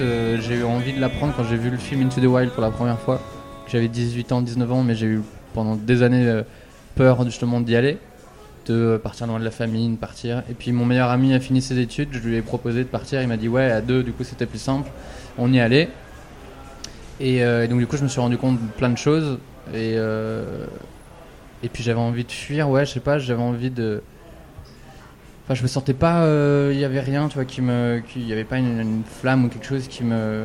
Euh, 0.00 0.38
j'ai 0.40 0.56
eu 0.56 0.64
envie 0.64 0.92
de 0.92 1.00
la 1.00 1.08
prendre 1.08 1.34
quand 1.34 1.44
j'ai 1.44 1.56
vu 1.56 1.70
le 1.70 1.76
film 1.76 2.02
Into 2.02 2.20
the 2.20 2.24
Wild 2.24 2.50
pour 2.50 2.62
la 2.62 2.70
première 2.70 2.98
fois. 2.98 3.20
J'avais 3.66 3.88
18 3.88 4.32
ans, 4.32 4.42
19 4.42 4.72
ans, 4.72 4.82
mais 4.82 4.94
j'ai 4.94 5.06
eu 5.06 5.22
pendant 5.54 5.76
des 5.76 6.02
années 6.02 6.26
euh, 6.26 6.42
peur 6.94 7.24
justement 7.24 7.60
d'y 7.60 7.76
aller, 7.76 7.98
de 8.66 8.74
euh, 8.74 8.98
partir 8.98 9.26
loin 9.26 9.38
de 9.38 9.44
la 9.44 9.50
famille, 9.50 9.88
de 9.88 9.96
partir. 9.96 10.42
Et 10.50 10.54
puis 10.54 10.72
mon 10.72 10.84
meilleur 10.84 11.10
ami 11.10 11.34
a 11.34 11.40
fini 11.40 11.60
ses 11.62 11.78
études, 11.78 12.10
je 12.12 12.18
lui 12.20 12.36
ai 12.36 12.42
proposé 12.42 12.80
de 12.80 12.88
partir, 12.88 13.22
il 13.22 13.28
m'a 13.28 13.36
dit 13.36 13.48
ouais, 13.48 13.70
à 13.70 13.80
deux, 13.80 14.02
du 14.02 14.12
coup 14.12 14.24
c'était 14.24 14.46
plus 14.46 14.60
simple. 14.60 14.90
On 15.38 15.52
y 15.52 15.60
allait. 15.60 15.88
Et, 17.20 17.38
et 17.38 17.68
donc 17.68 17.78
du 17.78 17.86
coup 17.86 17.96
je 17.96 18.02
me 18.02 18.08
suis 18.08 18.20
rendu 18.20 18.36
compte 18.36 18.60
de 18.60 18.72
plein 18.72 18.90
de 18.90 18.98
choses. 18.98 19.38
Et 19.74 21.68
puis 21.68 21.82
j'avais 21.82 22.00
envie 22.00 22.24
de 22.24 22.32
fuir, 22.32 22.68
ouais, 22.68 22.84
je 22.84 22.92
sais 22.92 23.00
pas, 23.00 23.18
j'avais 23.18 23.42
envie 23.42 23.70
de... 23.70 24.02
Enfin, 25.44 25.54
je 25.54 25.62
me 25.62 25.68
sentais 25.68 25.94
pas. 25.94 26.22
euh, 26.22 26.70
Il 26.72 26.78
y 26.78 26.84
avait 26.84 27.00
rien, 27.00 27.28
tu 27.28 27.34
vois, 27.34 27.44
qui 27.44 27.60
me. 27.62 28.02
Il 28.16 28.26
y 28.28 28.32
avait 28.32 28.44
pas 28.44 28.58
une, 28.58 28.80
une 28.80 29.02
flamme 29.20 29.44
ou 29.44 29.48
quelque 29.48 29.66
chose 29.66 29.88
qui 29.88 30.04
me. 30.04 30.44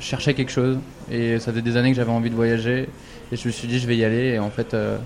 Je 0.00 0.04
cherchais 0.04 0.34
quelque 0.34 0.52
chose. 0.52 0.78
Et 1.10 1.38
ça 1.38 1.50
faisait 1.52 1.62
des 1.62 1.76
années 1.76 1.90
que 1.90 1.96
j'avais 1.96 2.10
envie 2.12 2.30
de 2.30 2.34
voyager. 2.34 2.88
Et 3.32 3.36
je 3.36 3.46
me 3.46 3.52
suis 3.52 3.66
dit, 3.66 3.78
je 3.78 3.86
vais 3.86 3.96
y 3.96 4.04
aller. 4.04 4.32
Et 4.34 4.38
en 4.38 4.50
fait, 4.50 4.74
euh, 4.74 4.98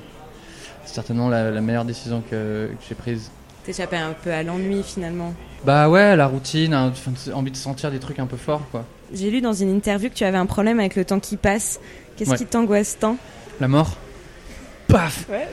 c'est 0.85 0.95
certainement 0.95 1.28
la, 1.28 1.50
la 1.50 1.61
meilleure 1.61 1.85
décision 1.85 2.23
que, 2.28 2.66
que 2.69 2.73
j'ai 2.88 2.95
prise. 2.95 3.30
T'échapper 3.64 3.97
un 3.99 4.12
peu 4.25 4.33
à 4.33 4.42
l'ennui 4.42 4.83
finalement. 4.83 5.33
Bah 5.64 5.88
ouais, 5.90 6.16
la 6.16 6.26
routine, 6.26 6.73
hein, 6.73 6.92
envie 7.35 7.50
de 7.50 7.57
sentir 7.57 7.90
des 7.90 7.99
trucs 7.99 8.19
un 8.19 8.26
peu 8.26 8.38
forts, 8.38 8.62
quoi. 8.73 8.85
J'ai 9.12 9.30
lu 9.30 9.40
dans 9.42 9.52
une 9.52 9.69
interview 9.75 10.09
que 10.09 10.14
tu 10.14 10.25
avais 10.25 10.38
un 10.38 10.47
problème 10.47 10.80
avec 10.80 10.97
le 10.97 11.04
temps 11.04 11.21
qui 11.21 11.37
passe. 11.37 11.78
Qu'est-ce 12.16 12.30
Ouais. 12.30 12.37
qui 12.38 12.47
t'angoisse 12.47 12.99
tant? 12.99 13.16
La 13.61 13.69
mort. 13.69 13.97
Paf 14.90 15.26
Ouais, 15.30 15.49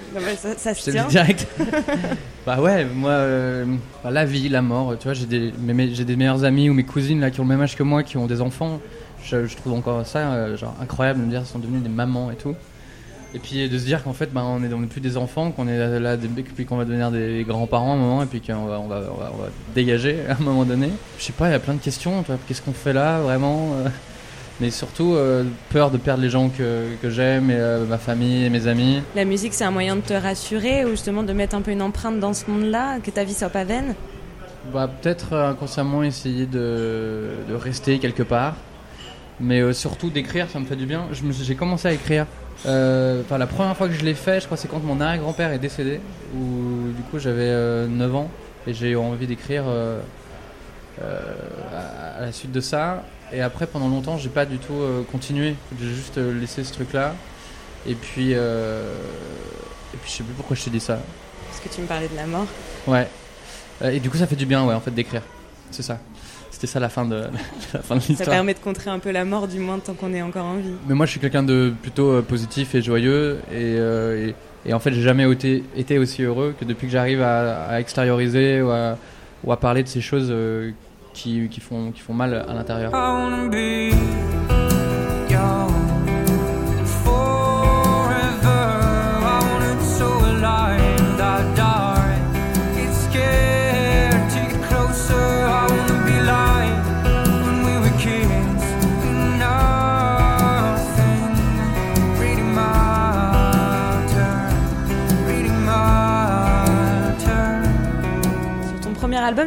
ça, 0.58 0.74
se 0.74 0.90
le 0.90 0.94
tient. 0.98 1.08
direct. 1.08 1.48
bah 2.46 2.60
ouais, 2.62 2.86
moi, 2.86 3.12
euh, 3.12 3.66
bah, 4.04 4.12
la 4.12 4.26
vie, 4.26 4.50
la 4.50 4.62
mort, 4.62 4.96
tu 4.98 5.06
vois, 5.06 5.14
j'ai 5.14 5.26
des, 5.26 5.54
mes- 5.60 5.74
mes- 5.74 5.94
j'ai 5.94 6.06
des 6.06 6.16
meilleurs 6.16 6.44
amis 6.44 6.70
ou 6.70 6.74
mes 6.74 6.84
cousines 6.84 7.20
là 7.22 7.30
qui 7.32 7.40
ont 7.40 7.44
le 7.44 7.50
même 7.50 7.62
âge 7.62 7.76
que 7.76 7.84
moi, 7.84 8.04
qui 8.04 8.18
ont 8.18 8.26
des 8.28 8.42
enfants. 8.42 8.80
Je, 9.24 9.46
je 9.46 9.56
trouve 9.58 9.74
encore 9.74 10.06
ça 10.06 10.20
euh, 10.34 10.58
genre 10.58 10.76
incroyable 10.82 11.20
de 11.20 11.26
me 11.26 11.30
dire 11.32 11.40
qu'ils 11.42 11.50
sont 11.50 11.60
devenus 11.60 11.82
des 11.84 11.90
mamans 11.90 12.32
et 12.32 12.36
tout. 12.36 12.56
Et 13.34 13.40
puis 13.40 13.68
de 13.68 13.78
se 13.78 13.84
dire 13.84 14.04
qu'en 14.04 14.14
fait, 14.14 14.32
bah, 14.34 14.42
on 14.46 14.64
est 14.64 14.74
on 14.74 14.80
n'est 14.80 14.88
plus 14.88 15.02
des 15.02 15.18
enfants, 15.18 15.52
qu'on 15.52 15.68
est 15.68 15.78
là, 15.78 16.00
là, 16.00 16.18
des- 16.18 16.28
puis 16.30 16.66
qu'on 16.66 16.78
va 16.78 16.86
devenir 16.86 17.12
des 17.12 17.44
grands-parents 17.48 17.92
à 17.92 17.96
un 17.96 18.00
moment, 18.00 18.24
et 18.24 18.26
puis 18.26 18.40
qu'on 18.42 18.66
va, 18.66 18.80
on 18.80 18.88
va, 18.88 19.02
on 19.14 19.18
va, 19.20 19.32
on 19.34 19.42
va 19.42 19.50
dégager 19.76 20.18
à 20.30 20.34
un 20.40 20.44
moment 20.44 20.64
donné. 20.64 20.90
Je 21.20 21.26
sais 21.26 21.34
pas, 21.34 21.50
il 21.50 21.52
y 21.52 21.56
a 21.56 21.60
plein 21.60 21.74
de 21.74 21.82
questions. 21.82 22.22
tu 22.24 22.28
vois, 22.32 22.40
Qu'est-ce 22.48 22.62
qu'on 22.62 22.72
fait 22.74 22.94
là, 22.94 23.20
vraiment 23.20 23.74
euh, 23.76 23.90
Mais 24.60 24.72
surtout, 24.72 25.14
euh, 25.14 25.44
peur 25.70 25.92
de 25.92 25.98
perdre 25.98 26.24
les 26.24 26.32
gens 26.32 26.50
que, 26.50 26.86
que 27.02 27.10
j'aime, 27.12 27.52
et, 27.52 27.56
euh, 27.56 27.86
ma 27.86 28.00
famille 28.00 28.46
et 28.46 28.50
mes 28.50 28.66
amis. 28.68 29.02
La 29.16 29.24
musique, 29.24 29.54
c'est 29.54 29.64
un 29.66 29.72
moyen 29.72 29.96
de 29.96 30.02
te 30.02 30.14
rassurer 30.14 30.84
ou 30.84 30.90
justement 30.90 31.22
de 31.22 31.32
mettre 31.32 31.56
un 31.56 31.62
peu 31.62 31.70
une 31.72 31.84
empreinte 31.84 32.20
dans 32.20 32.34
ce 32.34 32.50
monde-là, 32.50 33.00
que 33.00 33.12
ta 33.12 33.24
vie 33.24 33.36
soit 33.36 33.50
pas 33.50 33.64
vaine? 33.66 33.94
Bah, 34.74 34.90
peut-être 35.02 35.34
euh, 35.34 35.52
inconsciemment 35.52 36.02
essayer 36.02 36.48
de, 36.48 37.30
de 37.48 37.54
rester 37.54 38.00
quelque 38.00 38.24
part. 38.24 38.56
Mais 39.40 39.62
euh, 39.62 39.74
surtout 39.74 40.10
d'écrire, 40.10 40.50
ça 40.50 40.60
me 40.60 40.66
fait 40.66 40.76
du 40.76 40.88
bien. 40.88 41.08
J'ai 41.12 41.56
commencé 41.56 41.88
à 41.88 41.94
écrire. 41.94 42.26
Enfin, 42.62 43.38
la 43.38 43.46
première 43.46 43.78
fois 43.78 43.88
que 43.88 43.94
je 43.94 44.04
l'ai 44.04 44.16
fait, 44.16 44.40
je 44.40 44.46
crois, 44.46 44.58
c'est 44.58 44.68
quand 44.68 44.84
mon 44.84 45.00
arrière-grand-père 45.00 45.52
est 45.52 45.60
décédé. 45.60 46.02
Où 46.36 46.92
du 46.96 47.04
coup, 47.04 47.20
j'avais 47.20 47.44
euh, 47.44 47.88
9 47.88 48.16
ans. 48.16 48.32
Et 48.66 48.74
j'ai 48.74 48.90
eu 48.90 48.96
envie 48.98 49.28
d'écrire 49.28 49.64
à, 51.00 52.18
à 52.18 52.22
la 52.22 52.32
suite 52.32 52.52
de 52.52 52.60
ça. 52.60 53.04
Et 53.34 53.42
après, 53.42 53.68
pendant 53.68 53.88
longtemps, 53.90 54.18
j'ai 54.18 54.30
pas 54.30 54.46
du 54.46 54.58
tout 54.58 54.74
euh, 54.74 55.02
continué. 55.12 55.56
J'ai 55.80 55.88
juste 55.94 56.18
euh, 56.18 56.40
laissé 56.40 56.64
ce 56.64 56.72
truc-là. 56.74 57.14
Et 57.86 57.96
puis, 57.96 58.32
euh, 58.34 58.94
et 59.94 59.98
puis, 59.98 60.10
je 60.12 60.18
sais 60.18 60.24
plus 60.24 60.34
pourquoi 60.34 60.56
je 60.56 60.64
t'ai 60.64 60.70
dit 60.70 60.80
ça. 60.80 61.00
Parce 61.50 61.60
que 61.62 61.70
tu 61.74 61.82
me 61.82 61.88
parlais 61.88 62.08
de 62.08 62.16
la 62.16 62.26
mort. 62.26 62.46
Ouais. 62.88 63.08
Euh, 63.82 63.90
et 63.92 64.00
du 64.00 64.10
coup, 64.10 64.18
ça 64.18 64.28
fait 64.28 64.36
du 64.36 64.46
bien, 64.46 64.66
ouais, 64.66 64.74
en 64.74 64.80
fait, 64.80 64.92
d'écrire. 64.92 65.22
C'est 65.72 65.84
ça. 65.84 66.00
c'était 66.52 66.68
ça 66.68 66.80
la 66.80 66.88
fin 66.90 67.06
de, 67.06 67.16
la 67.74 67.82
fin 67.82 67.96
de 67.96 68.00
Ça 68.02 68.08
l'histoire. 68.10 68.30
permet 68.30 68.54
de 68.54 68.60
contrer 68.60 68.90
un 68.90 69.00
peu 69.00 69.12
la 69.12 69.26
mort, 69.26 69.48
du 69.48 69.60
moins 69.60 69.80
tant 69.80 69.94
qu'on 69.94 70.14
est 70.14 70.22
encore 70.22 70.46
en 70.46 70.56
vie. 70.58 70.74
Mais 70.88 70.96
moi, 70.96 71.06
je 71.06 71.12
suis 71.12 71.20
quelqu'un 71.20 71.44
de 71.44 71.74
plutôt 71.82 72.22
positif 72.22 72.76
et 72.76 72.82
joyeux. 72.82 73.40
Et, 73.54 73.74
et, 73.74 74.36
et 74.66 74.74
en 74.74 74.80
fait, 74.80 74.94
j'ai 74.94 75.02
jamais 75.02 75.30
été, 75.30 75.64
été 75.76 76.00
aussi 76.00 76.24
heureux 76.24 76.56
que 76.58 76.64
depuis 76.66 76.88
que 76.88 76.94
j'arrive 76.94 77.22
à, 77.22 77.66
à 77.68 77.80
extérioriser 77.82 78.62
ou 78.62 78.70
à, 78.72 78.98
ou 79.44 79.52
à 79.52 79.60
parler 79.60 79.84
de 79.84 79.88
ces 79.90 80.02
choses 80.02 80.34
qui, 81.18 81.60
font, 81.60 81.92
qui 81.92 82.02
font 82.02 82.14
mal 82.14 82.34
à 82.34 82.54
l'intérieur. 82.54 82.92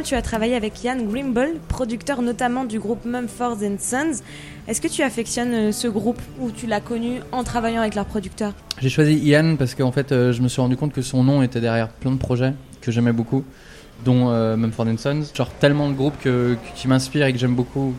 Tu 0.01 0.15
as 0.15 0.21
travaillé 0.21 0.55
avec 0.55 0.83
Ian 0.83 0.97
Grimble, 0.97 1.59
producteur 1.67 2.21
notamment 2.21 2.65
du 2.65 2.79
groupe 2.79 3.05
Mumford 3.05 3.57
Sons. 3.79 4.21
Est-ce 4.67 4.81
que 4.81 4.87
tu 4.87 5.01
affectionnes 5.03 5.53
euh, 5.53 5.71
ce 5.71 5.87
groupe 5.87 6.21
ou 6.39 6.51
tu 6.51 6.67
l'as 6.67 6.81
connu 6.81 7.19
en 7.31 7.43
travaillant 7.43 7.81
avec 7.81 7.95
leur 7.95 8.05
producteur 8.05 8.53
J'ai 8.79 8.89
choisi 8.89 9.17
Ian 9.17 9.55
parce 9.57 9.75
qu'en 9.75 9.91
fait, 9.91 10.11
euh, 10.11 10.31
je 10.31 10.41
me 10.41 10.47
suis 10.47 10.61
rendu 10.61 10.77
compte 10.77 10.93
que 10.93 11.01
son 11.01 11.23
nom 11.23 11.43
était 11.43 11.61
derrière 11.61 11.89
plein 11.89 12.11
de 12.11 12.17
projets 12.17 12.53
que 12.81 12.91
j'aimais 12.91 13.11
beaucoup, 13.11 13.43
dont 14.03 14.29
euh, 14.29 14.57
Mumford 14.57 14.87
Sons. 14.97 15.23
Genre 15.35 15.51
tellement 15.59 15.89
de 15.89 15.93
groupes 15.93 16.27
qui 16.75 16.87
m'inspirent 16.87 17.27
et 17.27 17.33
que 17.33 17.39
j'aime 17.39 17.55
beaucoup. 17.55 17.93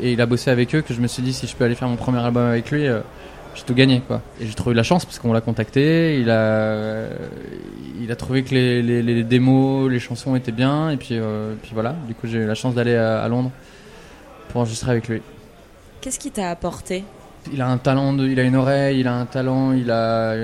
Et 0.00 0.12
il 0.12 0.20
a 0.20 0.26
bossé 0.26 0.50
avec 0.50 0.74
eux 0.74 0.82
que 0.82 0.94
je 0.94 1.00
me 1.00 1.06
suis 1.06 1.22
dit 1.22 1.32
si 1.32 1.46
je 1.46 1.56
peux 1.56 1.64
aller 1.64 1.74
faire 1.74 1.88
mon 1.88 1.96
premier 1.96 2.18
album 2.18 2.46
avec 2.46 2.70
lui, 2.70 2.86
j'ai 3.56 3.64
tout 3.64 3.74
gagné 3.74 4.02
quoi. 4.06 4.22
Et 4.40 4.46
j'ai 4.46 4.54
trouvé 4.54 4.74
de 4.74 4.76
la 4.76 4.84
chance 4.84 5.04
parce 5.04 5.18
qu'on 5.18 5.32
l'a 5.32 5.40
contacté, 5.40 6.20
il 6.20 6.30
a, 6.30 7.06
il 8.00 8.12
a 8.12 8.16
trouvé 8.16 8.44
que 8.44 8.54
les, 8.54 8.82
les, 8.82 9.02
les 9.02 9.24
démos, 9.24 9.90
les 9.90 9.98
chansons 9.98 10.36
étaient 10.36 10.52
bien 10.52 10.90
et 10.90 10.96
puis, 10.96 11.10
euh, 11.12 11.54
puis 11.60 11.72
voilà. 11.74 11.96
Du 12.06 12.14
coup, 12.14 12.26
j'ai 12.28 12.38
eu 12.38 12.46
la 12.46 12.54
chance 12.54 12.74
d'aller 12.74 12.94
à, 12.94 13.22
à 13.22 13.28
Londres 13.28 13.50
pour 14.50 14.60
enregistrer 14.60 14.92
avec 14.92 15.08
lui. 15.08 15.22
Qu'est-ce 16.00 16.20
qui 16.20 16.30
t'a 16.30 16.50
apporté? 16.50 17.02
Il 17.52 17.62
a 17.62 17.68
un 17.68 17.78
talent, 17.78 18.12
de, 18.12 18.26
il 18.28 18.38
a 18.38 18.42
une 18.42 18.56
oreille, 18.56 19.00
il 19.00 19.08
a 19.08 19.14
un 19.14 19.26
talent, 19.26 19.72
il 19.72 19.90
a, 19.90 20.34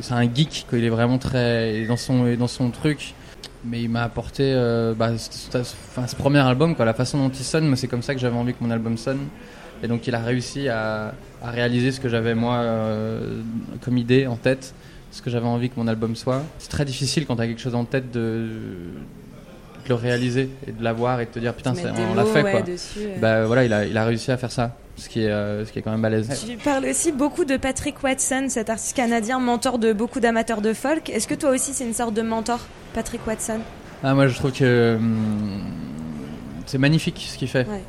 c'est 0.00 0.12
un 0.12 0.22
geek, 0.22 0.66
quoi. 0.68 0.78
Il 0.78 0.84
est 0.84 0.90
vraiment 0.90 1.18
très 1.18 1.76
il 1.76 1.82
est 1.82 1.86
dans 1.86 1.96
son, 1.96 2.26
il 2.26 2.32
est 2.32 2.36
dans 2.36 2.46
son 2.46 2.70
truc. 2.70 3.14
Mais 3.68 3.82
il 3.82 3.88
m'a 3.90 4.04
apporté, 4.04 4.44
euh, 4.54 4.94
bah, 4.94 5.10
enfin, 5.12 6.06
ce 6.06 6.14
premier 6.16 6.38
album, 6.38 6.76
quoi, 6.76 6.84
la 6.84 6.94
façon 6.94 7.18
dont 7.18 7.30
il 7.30 7.44
sonne. 7.44 7.66
Moi, 7.66 7.76
c'est 7.76 7.88
comme 7.88 8.02
ça 8.02 8.14
que 8.14 8.20
j'avais 8.20 8.36
envie 8.36 8.52
que 8.54 8.62
mon 8.62 8.70
album 8.70 8.96
sonne. 8.96 9.18
Et 9.82 9.88
donc, 9.88 10.06
il 10.06 10.14
a 10.14 10.20
réussi 10.20 10.68
à, 10.68 11.12
à 11.42 11.50
réaliser 11.50 11.92
ce 11.92 12.00
que 12.00 12.08
j'avais 12.08 12.34
moi 12.34 12.56
euh, 12.56 13.40
comme 13.84 13.98
idée 13.98 14.26
en 14.26 14.36
tête, 14.36 14.72
ce 15.10 15.20
que 15.20 15.30
j'avais 15.30 15.46
envie 15.46 15.68
que 15.68 15.74
mon 15.78 15.88
album 15.88 16.16
soit. 16.16 16.42
C'est 16.58 16.70
très 16.70 16.84
difficile 16.84 17.26
quand 17.26 17.36
tu 17.36 17.42
as 17.42 17.46
quelque 17.46 17.60
chose 17.60 17.74
en 17.74 17.84
tête 17.84 18.10
de, 18.10 18.20
de 18.20 19.88
le 19.88 19.94
réaliser 19.94 20.48
et 20.66 20.72
de 20.72 20.82
l'avoir 20.82 21.20
et 21.20 21.26
de 21.26 21.30
te 21.30 21.38
dire 21.38 21.52
putain, 21.54 21.74
on 22.10 22.14
l'a 22.14 22.24
fait 22.24 22.42
ouais, 22.42 22.50
quoi. 22.52 22.62
dessus, 22.62 23.00
euh. 23.00 23.18
Bah 23.20 23.44
voilà, 23.46 23.64
il 23.64 23.72
a, 23.72 23.84
il 23.84 23.96
a 23.96 24.04
réussi 24.04 24.30
à 24.30 24.36
faire 24.36 24.50
ça, 24.52 24.76
ce 24.96 25.08
qui 25.08 25.22
est, 25.22 25.30
euh, 25.30 25.64
ce 25.64 25.72
qui 25.72 25.78
est 25.78 25.82
quand 25.82 25.90
même 25.90 26.02
balèze. 26.02 26.44
Tu 26.46 26.56
parles 26.56 26.86
aussi 26.86 27.12
beaucoup 27.12 27.44
de 27.44 27.56
Patrick 27.56 28.02
Watson, 28.02 28.46
cet 28.48 28.70
artiste 28.70 28.96
canadien, 28.96 29.38
mentor 29.38 29.78
de 29.78 29.92
beaucoup 29.92 30.20
d'amateurs 30.20 30.62
de 30.62 30.72
folk. 30.72 31.10
Est-ce 31.10 31.28
que 31.28 31.34
toi 31.34 31.50
aussi 31.50 31.72
c'est 31.72 31.84
une 31.84 31.94
sorte 31.94 32.14
de 32.14 32.22
mentor, 32.22 32.60
Patrick 32.94 33.26
Watson? 33.26 33.60
Ah, 34.02 34.14
moi 34.14 34.26
je 34.26 34.34
trouve 34.34 34.52
que 34.52 34.96
hum, 34.96 35.62
c'est 36.66 36.78
magnifique 36.78 37.26
ce 37.28 37.38
qu'il 37.38 37.48
fait. 37.48 37.66
Ouais. 37.68 37.82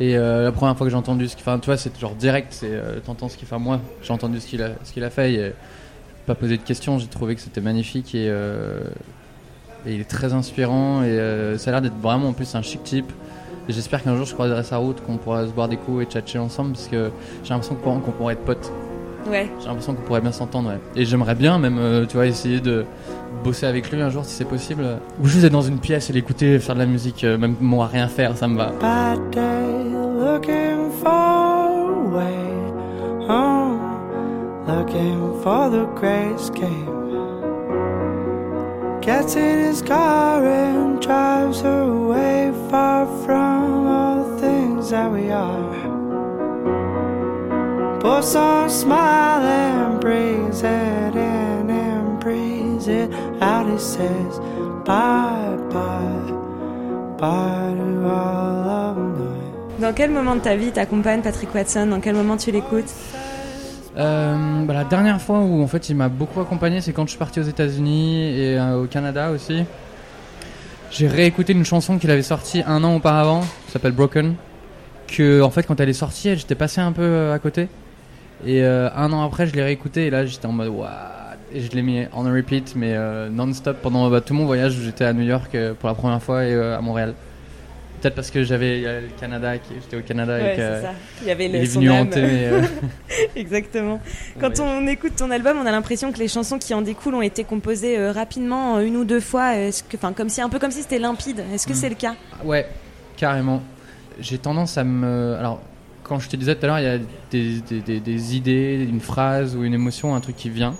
Et 0.00 0.16
euh, 0.16 0.44
la 0.44 0.52
première 0.52 0.76
fois 0.76 0.86
que 0.86 0.90
j'ai 0.90 0.96
entendu 0.96 1.28
ce 1.28 1.34
qu'il 1.34 1.42
enfin, 1.42 1.58
tu 1.58 1.66
vois, 1.66 1.76
c'est 1.76 1.98
genre 1.98 2.14
direct, 2.14 2.48
c'est 2.52 2.70
euh, 2.70 3.00
t'entends 3.00 3.28
ce 3.28 3.36
qu'il 3.36 3.48
fait. 3.48 3.58
Moi, 3.58 3.80
j'ai 4.02 4.12
entendu 4.12 4.40
ce 4.40 4.46
qu'il 4.46 4.62
a, 4.62 4.70
ce 4.84 4.92
qu'il 4.92 5.02
a 5.02 5.10
fait. 5.10 5.32
Et, 5.34 5.52
pas 6.28 6.34
posé 6.34 6.58
de 6.58 6.62
questions, 6.62 6.98
j'ai 6.98 7.06
trouvé 7.06 7.34
que 7.34 7.40
c'était 7.40 7.62
magnifique 7.62 8.14
et, 8.14 8.28
euh, 8.28 8.80
et 9.86 9.94
il 9.94 10.00
est 10.00 10.08
très 10.08 10.34
inspirant 10.34 11.02
et 11.02 11.06
euh, 11.06 11.56
ça 11.56 11.70
a 11.70 11.72
l'air 11.72 11.82
d'être 11.82 11.98
vraiment 12.00 12.28
en 12.28 12.32
plus 12.34 12.54
un 12.54 12.62
chic 12.62 12.84
type. 12.84 13.10
J'espère 13.68 14.02
qu'un 14.02 14.16
jour 14.16 14.24
je 14.24 14.34
croiserai 14.34 14.62
sa 14.62 14.78
route, 14.78 15.02
qu'on 15.04 15.16
pourra 15.16 15.46
se 15.46 15.52
boire 15.52 15.68
des 15.68 15.76
coups 15.76 16.02
et 16.02 16.06
tchatcher 16.06 16.38
ensemble 16.38 16.72
parce 16.72 16.88
que 16.88 17.10
j'ai 17.44 17.50
l'impression 17.50 17.74
qu'on 17.74 18.00
pourrait 18.00 18.34
être 18.34 18.44
potes. 18.44 18.72
Ouais. 19.30 19.50
J'ai 19.60 19.66
l'impression 19.66 19.94
qu'on 19.94 20.02
pourrait 20.02 20.22
bien 20.22 20.32
s'entendre, 20.32 20.70
ouais. 20.70 20.78
Et 20.96 21.04
j'aimerais 21.04 21.34
bien 21.34 21.58
même, 21.58 21.78
euh, 21.78 22.06
tu 22.06 22.16
vois, 22.16 22.26
essayer 22.26 22.60
de 22.60 22.86
bosser 23.44 23.66
avec 23.66 23.90
lui 23.90 24.00
un 24.00 24.08
jour 24.08 24.24
si 24.24 24.34
c'est 24.34 24.46
possible. 24.46 24.84
Ou 25.22 25.26
juste 25.26 25.44
être 25.44 25.52
dans 25.52 25.60
une 25.62 25.78
pièce 25.78 26.08
et 26.08 26.12
l'écouter 26.12 26.58
faire 26.58 26.74
de 26.74 26.80
la 26.80 26.86
musique, 26.86 27.24
euh, 27.24 27.36
même 27.36 27.56
moi 27.60 27.88
rien 27.88 28.08
faire, 28.08 28.36
ça 28.36 28.48
me 28.48 28.56
va. 28.56 28.72
bad 28.80 29.18
day 29.30 29.68
looking 30.18 30.90
for 31.02 31.10
a 31.10 32.16
way 32.16 33.28
home, 33.28 33.80
looking 34.66 35.42
for 35.42 35.70
the. 35.70 36.97
Gets 39.08 39.36
in 39.36 39.58
his 39.64 39.80
car 39.80 40.44
and 40.44 41.00
drives 41.00 41.62
away 41.62 42.52
far 42.68 43.06
from 43.24 43.86
all 43.86 44.22
the 44.22 44.38
things 44.38 44.90
that 44.90 45.10
we 45.10 45.30
are. 45.30 45.72
Puts 48.00 48.34
on 48.34 48.66
a 48.66 48.68
smile 48.68 49.40
and 49.40 49.98
breathes 49.98 50.60
it 50.62 51.16
in 51.16 51.70
and 51.70 52.20
breathes 52.20 52.86
it 52.86 53.10
out. 53.40 53.64
He 53.72 53.78
says, 53.78 54.40
Bye 54.84 55.56
bye, 55.72 56.30
bye 57.16 57.74
to 57.78 58.04
all 58.04 58.68
of 58.68 58.98
night. 58.98 59.80
Dans 59.80 59.94
quel 59.94 60.10
moment 60.10 60.36
de 60.36 60.42
ta 60.42 60.54
vie 60.54 60.70
t'accompagne 60.70 61.22
Patrick 61.22 61.54
Watson? 61.54 61.86
Dans 61.86 62.00
quel 62.00 62.14
moment 62.14 62.36
tu 62.36 62.50
l'écoutes? 62.50 62.92
Euh, 63.98 64.64
bah, 64.64 64.74
la 64.74 64.84
dernière 64.84 65.20
fois 65.20 65.40
où 65.40 65.62
en 65.62 65.66
fait 65.66 65.88
il 65.88 65.96
m'a 65.96 66.08
beaucoup 66.08 66.40
accompagné, 66.40 66.80
c'est 66.80 66.92
quand 66.92 67.04
je 67.04 67.10
suis 67.10 67.18
parti 67.18 67.40
aux 67.40 67.44
États-Unis 67.44 68.28
et 68.28 68.58
euh, 68.58 68.82
au 68.82 68.86
Canada 68.86 69.30
aussi. 69.30 69.64
J'ai 70.90 71.08
réécouté 71.08 71.52
une 71.52 71.64
chanson 71.64 71.98
qu'il 71.98 72.10
avait 72.10 72.22
sortie 72.22 72.62
un 72.66 72.82
an 72.84 72.94
auparavant, 72.96 73.42
qui 73.66 73.72
s'appelle 73.72 73.92
Broken. 73.92 74.34
Que 75.08 75.42
en 75.42 75.50
fait 75.50 75.64
quand 75.64 75.80
elle 75.80 75.88
est 75.88 75.94
sortie, 75.94 76.36
j'étais 76.36 76.54
passé 76.54 76.80
un 76.80 76.92
peu 76.92 77.02
euh, 77.02 77.34
à 77.34 77.38
côté. 77.38 77.68
Et 78.46 78.64
un 78.64 79.12
an 79.12 79.24
après, 79.24 79.48
je 79.48 79.54
l'ai 79.54 79.64
réécouté 79.64 80.06
et 80.06 80.10
là 80.10 80.24
j'étais 80.24 80.46
en 80.46 80.52
mode 80.52 80.68
what? 80.68 81.36
Et 81.52 81.60
je 81.60 81.72
l'ai 81.72 81.82
mis 81.82 82.06
en 82.12 82.22
repeat, 82.22 82.74
mais 82.76 82.94
non-stop 83.30 83.78
pendant 83.82 84.08
bah, 84.10 84.20
tout 84.20 84.32
mon 84.32 84.44
voyage 84.46 84.74
j'étais 84.74 85.04
à 85.04 85.12
New 85.12 85.24
York 85.24 85.56
pour 85.80 85.88
la 85.88 85.96
première 85.96 86.22
fois 86.22 86.44
et 86.44 86.54
à 86.54 86.80
Montréal. 86.80 87.14
Peut-être 88.00 88.14
parce 88.14 88.30
que 88.30 88.44
j'avais 88.44 88.80
le 88.80 89.08
Canada, 89.20 89.54
j'étais 89.54 89.96
au 89.96 90.02
Canada 90.02 90.38
et 90.52 90.56
que 90.56 90.82
Il 91.22 91.28
y 91.28 91.30
avait 91.30 91.46
il 91.46 91.54
est 91.56 91.64
venu 91.64 91.90
hanter. 91.90 92.22
euh, 92.24 92.62
Exactement. 93.36 94.00
Quand 94.40 94.50
Ouais. 94.58 94.60
on 94.60 94.86
écoute 94.86 95.16
ton 95.16 95.30
album, 95.30 95.56
on 95.62 95.66
a 95.66 95.70
l'impression 95.70 96.12
que 96.12 96.18
les 96.18 96.28
chansons 96.28 96.58
qui 96.58 96.74
en 96.74 96.82
découlent 96.82 97.14
ont 97.16 97.22
été 97.22 97.44
composées 97.44 97.98
euh, 97.98 98.12
rapidement, 98.12 98.78
une 98.80 98.96
ou 98.96 99.04
deux 99.04 99.20
fois, 99.20 99.56
est-ce 99.56 99.82
que, 99.82 99.96
enfin, 99.96 100.12
comme 100.12 100.28
si 100.28 100.40
un 100.40 100.48
peu 100.48 100.58
comme 100.58 100.70
si 100.70 100.82
c'était 100.82 100.98
limpide. 100.98 101.42
Est-ce 101.52 101.66
que 101.66 101.72
Mm. 101.72 101.76
c'est 101.76 101.88
le 101.88 101.94
cas? 101.94 102.14
Ouais, 102.44 102.66
carrément. 103.16 103.62
J'ai 104.20 104.38
tendance 104.38 104.78
à 104.78 104.84
me. 104.84 105.34
Alors, 105.38 105.60
quand 106.02 106.18
je 106.18 106.28
te 106.28 106.36
disais 106.36 106.54
tout 106.56 106.64
à 106.64 106.68
l'heure, 106.68 106.78
il 106.78 106.84
y 106.84 106.88
a 106.88 106.98
des, 107.30 107.60
des, 107.68 107.80
des- 107.80 108.00
des 108.00 108.36
idées, 108.36 108.86
une 108.88 109.00
phrase 109.00 109.54
ou 109.56 109.64
une 109.64 109.74
émotion, 109.74 110.14
un 110.14 110.20
truc 110.20 110.36
qui 110.36 110.50
vient. 110.50 110.74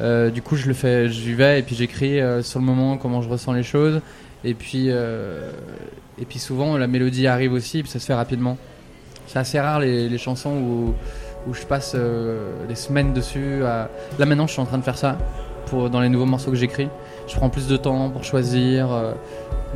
Euh, 0.00 0.30
du 0.30 0.40
coup, 0.42 0.56
je 0.56 0.66
le 0.68 0.74
fais, 0.74 1.08
j'y 1.08 1.34
vais 1.34 1.60
et 1.60 1.62
puis 1.62 1.74
j'écris 1.76 2.18
sur 2.42 2.58
le 2.60 2.64
moment 2.64 2.96
comment 2.96 3.22
je 3.22 3.28
ressens 3.28 3.52
les 3.52 3.62
choses. 3.62 4.00
Et 4.44 4.54
puis, 4.54 4.86
euh, 4.88 5.50
et 6.22 6.24
puis 6.24 6.38
souvent, 6.38 6.78
la 6.78 6.86
mélodie 6.86 7.26
arrive 7.26 7.52
aussi, 7.52 7.80
et 7.80 7.82
puis 7.82 7.90
ça 7.90 7.98
se 7.98 8.06
fait 8.06 8.14
rapidement. 8.14 8.56
C'est 9.26 9.40
assez 9.40 9.58
rare 9.58 9.80
les, 9.80 10.18
chansons 10.18 10.52
où, 10.52 10.94
je 11.52 11.66
passe 11.66 11.94
euh, 11.96 12.64
des 12.68 12.76
semaines 12.76 13.12
dessus. 13.12 13.58
Là 13.58 13.88
maintenant, 14.20 14.46
je 14.46 14.52
suis 14.52 14.62
en 14.62 14.66
train 14.66 14.78
de 14.78 14.84
faire 14.84 14.96
ça 14.96 15.18
pour, 15.66 15.90
dans 15.90 16.00
les 16.00 16.08
nouveaux 16.08 16.26
morceaux 16.26 16.52
que 16.52 16.56
j'écris. 16.56 16.88
Je 17.26 17.34
prends 17.34 17.48
plus 17.48 17.66
de 17.66 17.76
temps 17.76 18.08
pour 18.10 18.22
choisir 18.22 18.92
euh, 18.92 19.14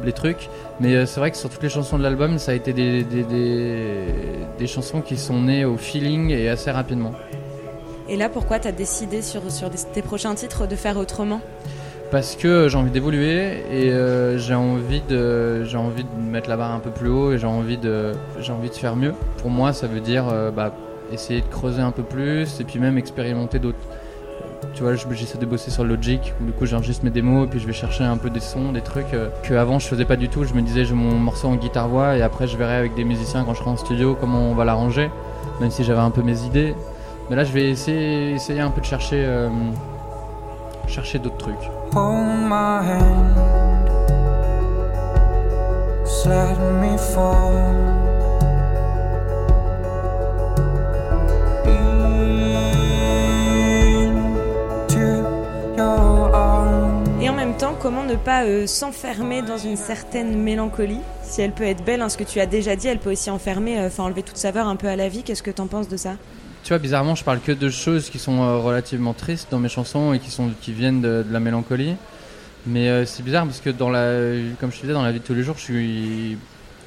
les 0.05 0.13
trucs. 0.13 0.49
Mais 0.79 0.95
euh, 0.95 1.05
c'est 1.05 1.19
vrai 1.19 1.33
que 1.33 1.37
sur 1.37 1.51
toutes 1.51 1.65
les 1.65 1.69
chansons 1.69 1.99
de 1.99 2.05
l'album, 2.05 2.39
ça 2.39 2.53
a 2.53 2.55
été 2.55 2.73
des, 2.73 3.03
des, 3.03 3.25
des, 4.57 4.67
chansons 4.69 5.01
qui 5.01 5.17
sont 5.17 5.43
nées 5.43 5.65
au 5.65 5.77
feeling 5.77 6.31
et 6.31 6.49
assez 6.49 6.71
rapidement. 6.71 7.11
Et 8.09 8.17
là, 8.17 8.29
pourquoi 8.29 8.61
t'as 8.61 8.71
décidé 8.71 9.21
sur, 9.21 9.51
sur 9.51 9.69
tes 9.71 10.03
prochains 10.03 10.37
titres 10.37 10.69
de 10.69 10.77
faire 10.77 10.97
autrement? 10.97 11.41
Parce 12.11 12.37
que 12.37 12.69
j'ai 12.69 12.79
envie 12.79 12.91
d'évoluer 12.93 13.65
et 13.71 13.91
euh, 13.91 14.39
j'ai 14.39 14.55
envie 14.55 15.03
de 15.09 15.65
j'ai 15.65 15.77
envie 15.77 16.05
de 16.05 16.31
mettre 16.31 16.49
la 16.49 16.57
barre 16.57 16.73
un 16.73 16.79
peu 16.79 16.91
plus 16.91 17.09
haut 17.09 17.33
et 17.33 17.39
j'ai 17.39 17.47
envie 17.49 17.79
de 17.79 18.13
j'ai 18.41 18.53
envie 18.53 18.69
de 18.71 18.75
faire 18.75 18.95
mieux. 18.95 19.13
Pour 19.39 19.51
moi, 19.51 19.73
ça 19.73 19.87
veut 19.89 20.01
dire 20.01 20.25
euh, 20.33 20.51
bah, 20.53 20.73
essayer 21.13 21.41
de 21.41 21.47
creuser 21.47 21.83
un 21.83 21.91
peu 21.91 22.05
plus 22.05 22.61
et 22.61 22.65
puis 22.65 22.79
même 22.79 22.97
expérimenter 22.97 23.59
d'autres. 23.59 23.79
Tu 24.75 24.83
vois, 24.83 24.95
je- 24.95 25.05
j'essaie 25.13 25.39
de 25.39 25.47
bosser 25.47 25.71
sur 25.71 25.85
Logic, 25.85 26.33
du 26.41 26.53
coup 26.53 26.65
j'enregistre 26.65 27.05
mes 27.05 27.11
démos 27.11 27.47
et 27.47 27.51
puis 27.51 27.59
je 27.61 27.67
vais 27.67 27.73
chercher 27.73 28.05
un 28.05 28.17
peu 28.19 28.31
des 28.31 28.41
sons, 28.41 28.73
des 28.73 28.83
trucs 28.83 29.13
euh, 29.13 29.29
que 29.43 29.55
avant 29.55 29.79
je 29.81 29.87
faisais 29.89 30.05
pas 30.05 30.17
du 30.17 30.29
tout. 30.29 30.45
Je 30.45 30.55
me 30.55 30.63
disais 30.63 30.85
j'ai 30.85 30.95
mon 30.95 31.17
morceau 31.17 31.49
en 31.49 31.57
guitare 31.57 31.89
voix 31.89 32.17
et 32.17 32.23
après 32.23 32.47
je 32.47 32.57
verrai 32.57 32.77
avec 32.77 32.95
des 32.95 33.05
musiciens 33.05 33.43
quand 33.45 33.53
je 33.55 33.59
serai 33.61 33.71
en 33.71 33.77
studio 33.77 34.17
comment 34.19 34.49
on 34.51 34.55
va 34.55 34.65
l'arranger, 34.65 35.11
même 35.61 35.71
si 35.73 35.83
j'avais 35.83 36.01
un 36.01 36.11
peu 36.11 36.23
mes 36.23 36.41
idées. 36.43 36.75
Mais 37.31 37.37
là 37.37 37.43
je 37.43 37.53
vais 37.53 37.69
essayer 37.69 38.31
essayer 38.33 38.61
un 38.61 38.71
peu 38.71 38.81
de 38.81 38.87
chercher 38.87 39.27
chercher 40.87 41.19
d'autres 41.19 41.39
trucs. 41.39 41.71
Et 57.23 57.31
en 57.31 57.33
même 57.35 57.57
temps, 57.57 57.75
comment 57.81 58.05
ne 58.05 58.15
pas 58.15 58.45
euh, 58.45 58.67
s'enfermer 58.67 59.41
dans 59.41 59.57
une 59.57 59.77
certaine 59.77 60.37
mélancolie? 60.37 61.01
Si 61.23 61.41
elle 61.41 61.53
peut 61.53 61.65
être 61.65 61.83
belle, 61.83 62.03
hein, 62.03 62.11
ce 62.11 62.19
que 62.19 62.25
tu 62.25 62.41
as 62.41 62.47
déjà 62.47 62.77
dit, 62.77 62.89
elle 62.89 62.99
peut 62.99 63.13
aussi 63.13 63.31
enfermer, 63.31 63.79
euh, 63.79 63.87
enfin 63.87 64.05
enlever 64.05 64.23
toute 64.23 64.37
saveur 64.37 64.69
un 64.69 64.77
peu 64.77 64.89
à 64.89 64.97
la 64.97 65.09
vie. 65.09 65.23
Qu'est-ce 65.23 65.43
que 65.43 65.51
t'en 65.51 65.67
penses 65.67 65.89
de 65.89 65.97
ça? 65.97 66.17
Tu 66.67 66.73
vois, 66.73 66.81
bizarrement, 66.81 67.15
je 67.15 67.23
parle 67.23 67.39
que 67.39 67.53
de 67.53 67.71
choses 67.71 68.11
qui 68.11 68.19
sont 68.19 68.43
euh, 68.43 68.57
relativement 68.57 69.15
tristes 69.15 69.47
dans 69.53 69.61
mes 69.61 69.69
chansons 69.69 70.13
et 70.13 70.19
qui, 70.19 70.33
sont, 70.33 70.51
qui 70.61 70.73
viennent 70.73 71.01
de, 71.01 71.25
la 71.31 71.39
mélancolie. 71.39 71.95
Mais 72.67 72.89
euh, 72.89 73.07
c'est 73.07 73.23
bizarre 73.23 73.45
parce 73.45 73.61
que, 73.61 73.71
dans 73.71 73.89
la, 73.89 74.33
comme 74.59 74.73
je 74.73 74.79
te 74.79 74.81
disais, 74.81 74.93
dans 74.93 75.05
la 75.05 75.13
vie 75.13 75.21
de 75.21 75.25
tous 75.25 75.35
les 75.35 75.45
jours, 75.45 75.55
je 75.59 75.63
suis, 75.63 76.33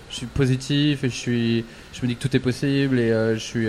je 0.10 0.16
suis 0.18 0.26
positif 0.26 1.06
et 1.06 1.10
je, 1.10 1.16
suis, 1.16 1.66
je 1.94 2.02
me 2.02 2.08
dis 2.08 2.18
que 2.18 2.22
tout 2.22 2.36
est 2.36 2.42
possible 2.42 3.00
et 3.00 3.10
euh, 3.10 3.36
je 3.36 3.40
suis 3.40 3.68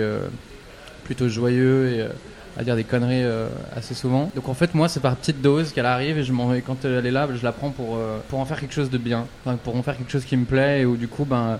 plutôt 1.05 1.29
joyeux 1.29 1.93
et 1.93 2.07
à 2.59 2.65
dire 2.65 2.75
des 2.75 2.83
conneries 2.83 3.23
assez 3.73 3.93
souvent. 3.93 4.29
Donc 4.35 4.49
en 4.49 4.53
fait, 4.53 4.75
moi, 4.75 4.89
c'est 4.89 4.99
par 4.99 5.15
petite 5.15 5.41
dose 5.41 5.71
qu'elle 5.71 5.85
arrive 5.85 6.17
et, 6.17 6.25
je 6.25 6.33
m'en- 6.33 6.51
quand 6.59 6.83
elle 6.83 7.05
est 7.05 7.11
là, 7.11 7.29
je 7.33 7.41
la 7.41 7.53
prends 7.53 7.69
pour, 7.69 7.97
pour 8.27 8.39
en 8.41 8.43
faire 8.43 8.59
quelque 8.59 8.73
chose 8.73 8.89
de 8.89 8.97
bien, 8.97 9.27
pour 9.63 9.77
en 9.77 9.81
faire 9.81 9.95
quelque 9.95 10.11
chose 10.11 10.25
qui 10.25 10.35
me 10.35 10.43
plaît 10.43 10.81
et 10.81 10.85
où 10.85 10.97
du 10.97 11.07
coup, 11.07 11.23
ben 11.23 11.57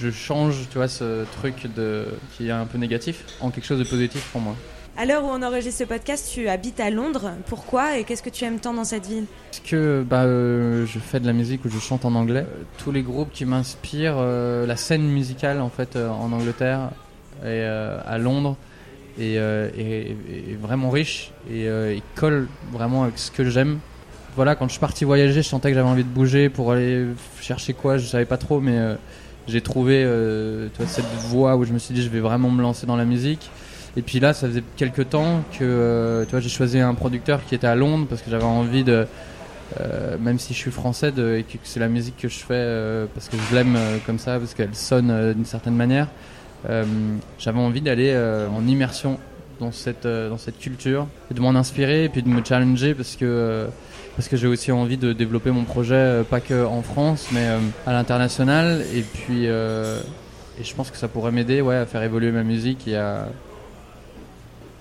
je 0.00 0.10
change, 0.10 0.68
tu 0.70 0.78
vois, 0.78 0.88
ce 0.88 1.24
truc 1.38 1.66
de, 1.76 2.06
qui 2.36 2.48
est 2.48 2.52
un 2.52 2.66
peu 2.66 2.78
négatif 2.78 3.24
en 3.40 3.50
quelque 3.50 3.64
chose 3.66 3.78
de 3.78 3.84
positif 3.84 4.28
pour 4.32 4.40
moi. 4.40 4.54
À 4.96 5.06
l'heure 5.06 5.24
où 5.24 5.28
on 5.28 5.42
enregistre 5.42 5.80
ce 5.80 5.84
podcast, 5.84 6.30
tu 6.32 6.48
habites 6.48 6.78
à 6.78 6.88
Londres. 6.88 7.32
Pourquoi 7.48 7.98
et 7.98 8.04
qu'est-ce 8.04 8.22
que 8.22 8.30
tu 8.30 8.44
aimes 8.44 8.60
tant 8.60 8.72
dans 8.74 8.84
cette 8.84 9.06
ville? 9.06 9.24
Parce 9.50 9.60
que 9.68 10.04
bah, 10.08 10.22
euh, 10.22 10.86
je 10.86 10.98
fais 11.00 11.18
de 11.18 11.26
la 11.26 11.32
musique 11.32 11.64
où 11.64 11.68
je 11.68 11.80
chante 11.80 12.04
en 12.04 12.14
anglais. 12.14 12.46
Euh, 12.48 12.62
tous 12.78 12.92
les 12.92 13.02
groupes 13.02 13.32
qui 13.32 13.44
m'inspirent, 13.44 14.14
euh, 14.18 14.66
la 14.66 14.76
scène 14.76 15.02
musicale 15.08 15.60
en 15.60 15.68
fait 15.68 15.96
en 15.96 16.30
Angleterre 16.32 16.90
et 17.44 17.62
à 17.64 18.16
Londres 18.18 18.56
est, 19.18 19.34
est- 19.34 19.72
est- 19.76 20.52
est 20.52 20.56
vraiment 20.60 20.90
riche 20.90 21.32
et 21.50 21.64
il 21.66 22.02
colle 22.14 22.46
vraiment 22.72 23.02
avec 23.02 23.18
ce 23.18 23.30
que 23.32 23.48
j'aime. 23.50 23.80
Voilà, 24.36 24.54
quand 24.54 24.66
je 24.66 24.72
suis 24.72 24.80
parti 24.80 25.04
voyager, 25.04 25.42
je 25.42 25.48
sentais 25.48 25.70
que 25.70 25.74
j'avais 25.74 25.88
envie 25.88 26.04
de 26.04 26.08
bouger 26.08 26.48
pour 26.48 26.70
aller 26.72 27.04
chercher 27.40 27.72
quoi, 27.74 27.98
je 27.98 28.06
savais 28.06 28.24
pas 28.24 28.36
trop, 28.38 28.60
mais 28.60 28.78
j'ai 29.46 29.60
trouvé 29.60 30.02
euh, 30.04 30.68
tu 30.72 30.78
vois, 30.78 30.86
cette 30.86 31.04
voie 31.28 31.56
où 31.56 31.64
je 31.64 31.72
me 31.72 31.78
suis 31.78 31.94
dit 31.94 32.02
je 32.02 32.08
vais 32.08 32.20
vraiment 32.20 32.50
me 32.50 32.62
lancer 32.62 32.86
dans 32.86 32.96
la 32.96 33.04
musique. 33.04 33.50
Et 33.96 34.02
puis 34.02 34.18
là, 34.18 34.32
ça 34.32 34.48
faisait 34.48 34.64
quelques 34.76 35.10
temps 35.10 35.44
que 35.52 35.62
euh, 35.62 36.24
tu 36.24 36.32
vois, 36.32 36.40
j'ai 36.40 36.48
choisi 36.48 36.80
un 36.80 36.94
producteur 36.94 37.44
qui 37.44 37.54
était 37.54 37.66
à 37.66 37.76
Londres 37.76 38.06
parce 38.08 38.22
que 38.22 38.30
j'avais 38.30 38.42
envie 38.42 38.82
de, 38.82 39.06
euh, 39.80 40.16
même 40.18 40.38
si 40.40 40.52
je 40.52 40.58
suis 40.58 40.72
français, 40.72 41.12
de, 41.12 41.36
et 41.36 41.44
que 41.44 41.58
c'est 41.62 41.78
la 41.78 41.88
musique 41.88 42.16
que 42.16 42.28
je 42.28 42.40
fais 42.40 43.06
parce 43.14 43.28
que 43.28 43.36
je 43.36 43.54
l'aime 43.54 43.78
comme 44.04 44.18
ça, 44.18 44.38
parce 44.38 44.54
qu'elle 44.54 44.74
sonne 44.74 45.32
d'une 45.34 45.44
certaine 45.44 45.76
manière. 45.76 46.08
j'avais 47.38 47.60
envie 47.60 47.82
d'aller 47.82 48.16
en 48.52 48.66
immersion 48.66 49.20
dans 49.64 49.72
cette, 49.72 50.06
euh, 50.06 50.28
dans 50.28 50.38
cette 50.38 50.58
culture 50.58 51.06
et 51.30 51.34
de 51.34 51.40
m'en 51.40 51.54
inspirer 51.54 52.04
et 52.04 52.08
puis 52.08 52.22
de 52.22 52.28
me 52.28 52.44
challenger 52.44 52.94
parce 52.94 53.16
que, 53.16 53.24
euh, 53.24 53.66
parce 54.16 54.28
que 54.28 54.36
j'ai 54.36 54.46
aussi 54.46 54.72
envie 54.72 54.96
de 54.96 55.12
développer 55.12 55.50
mon 55.50 55.64
projet 55.64 55.94
euh, 55.94 56.22
pas 56.22 56.40
que 56.40 56.64
en 56.64 56.82
France 56.82 57.28
mais 57.32 57.48
à 57.86 57.92
l'international. 57.92 58.84
Et 58.94 59.02
puis 59.02 59.46
et 59.46 60.62
je 60.62 60.74
pense 60.74 60.90
que 60.90 60.96
ça 60.96 61.08
pourrait 61.08 61.32
m'aider 61.32 61.60
ouais, 61.60 61.76
à 61.76 61.86
faire 61.86 62.02
évoluer 62.02 62.30
ma 62.30 62.44
musique 62.44 62.86
et 62.86 62.96
à, 62.96 63.28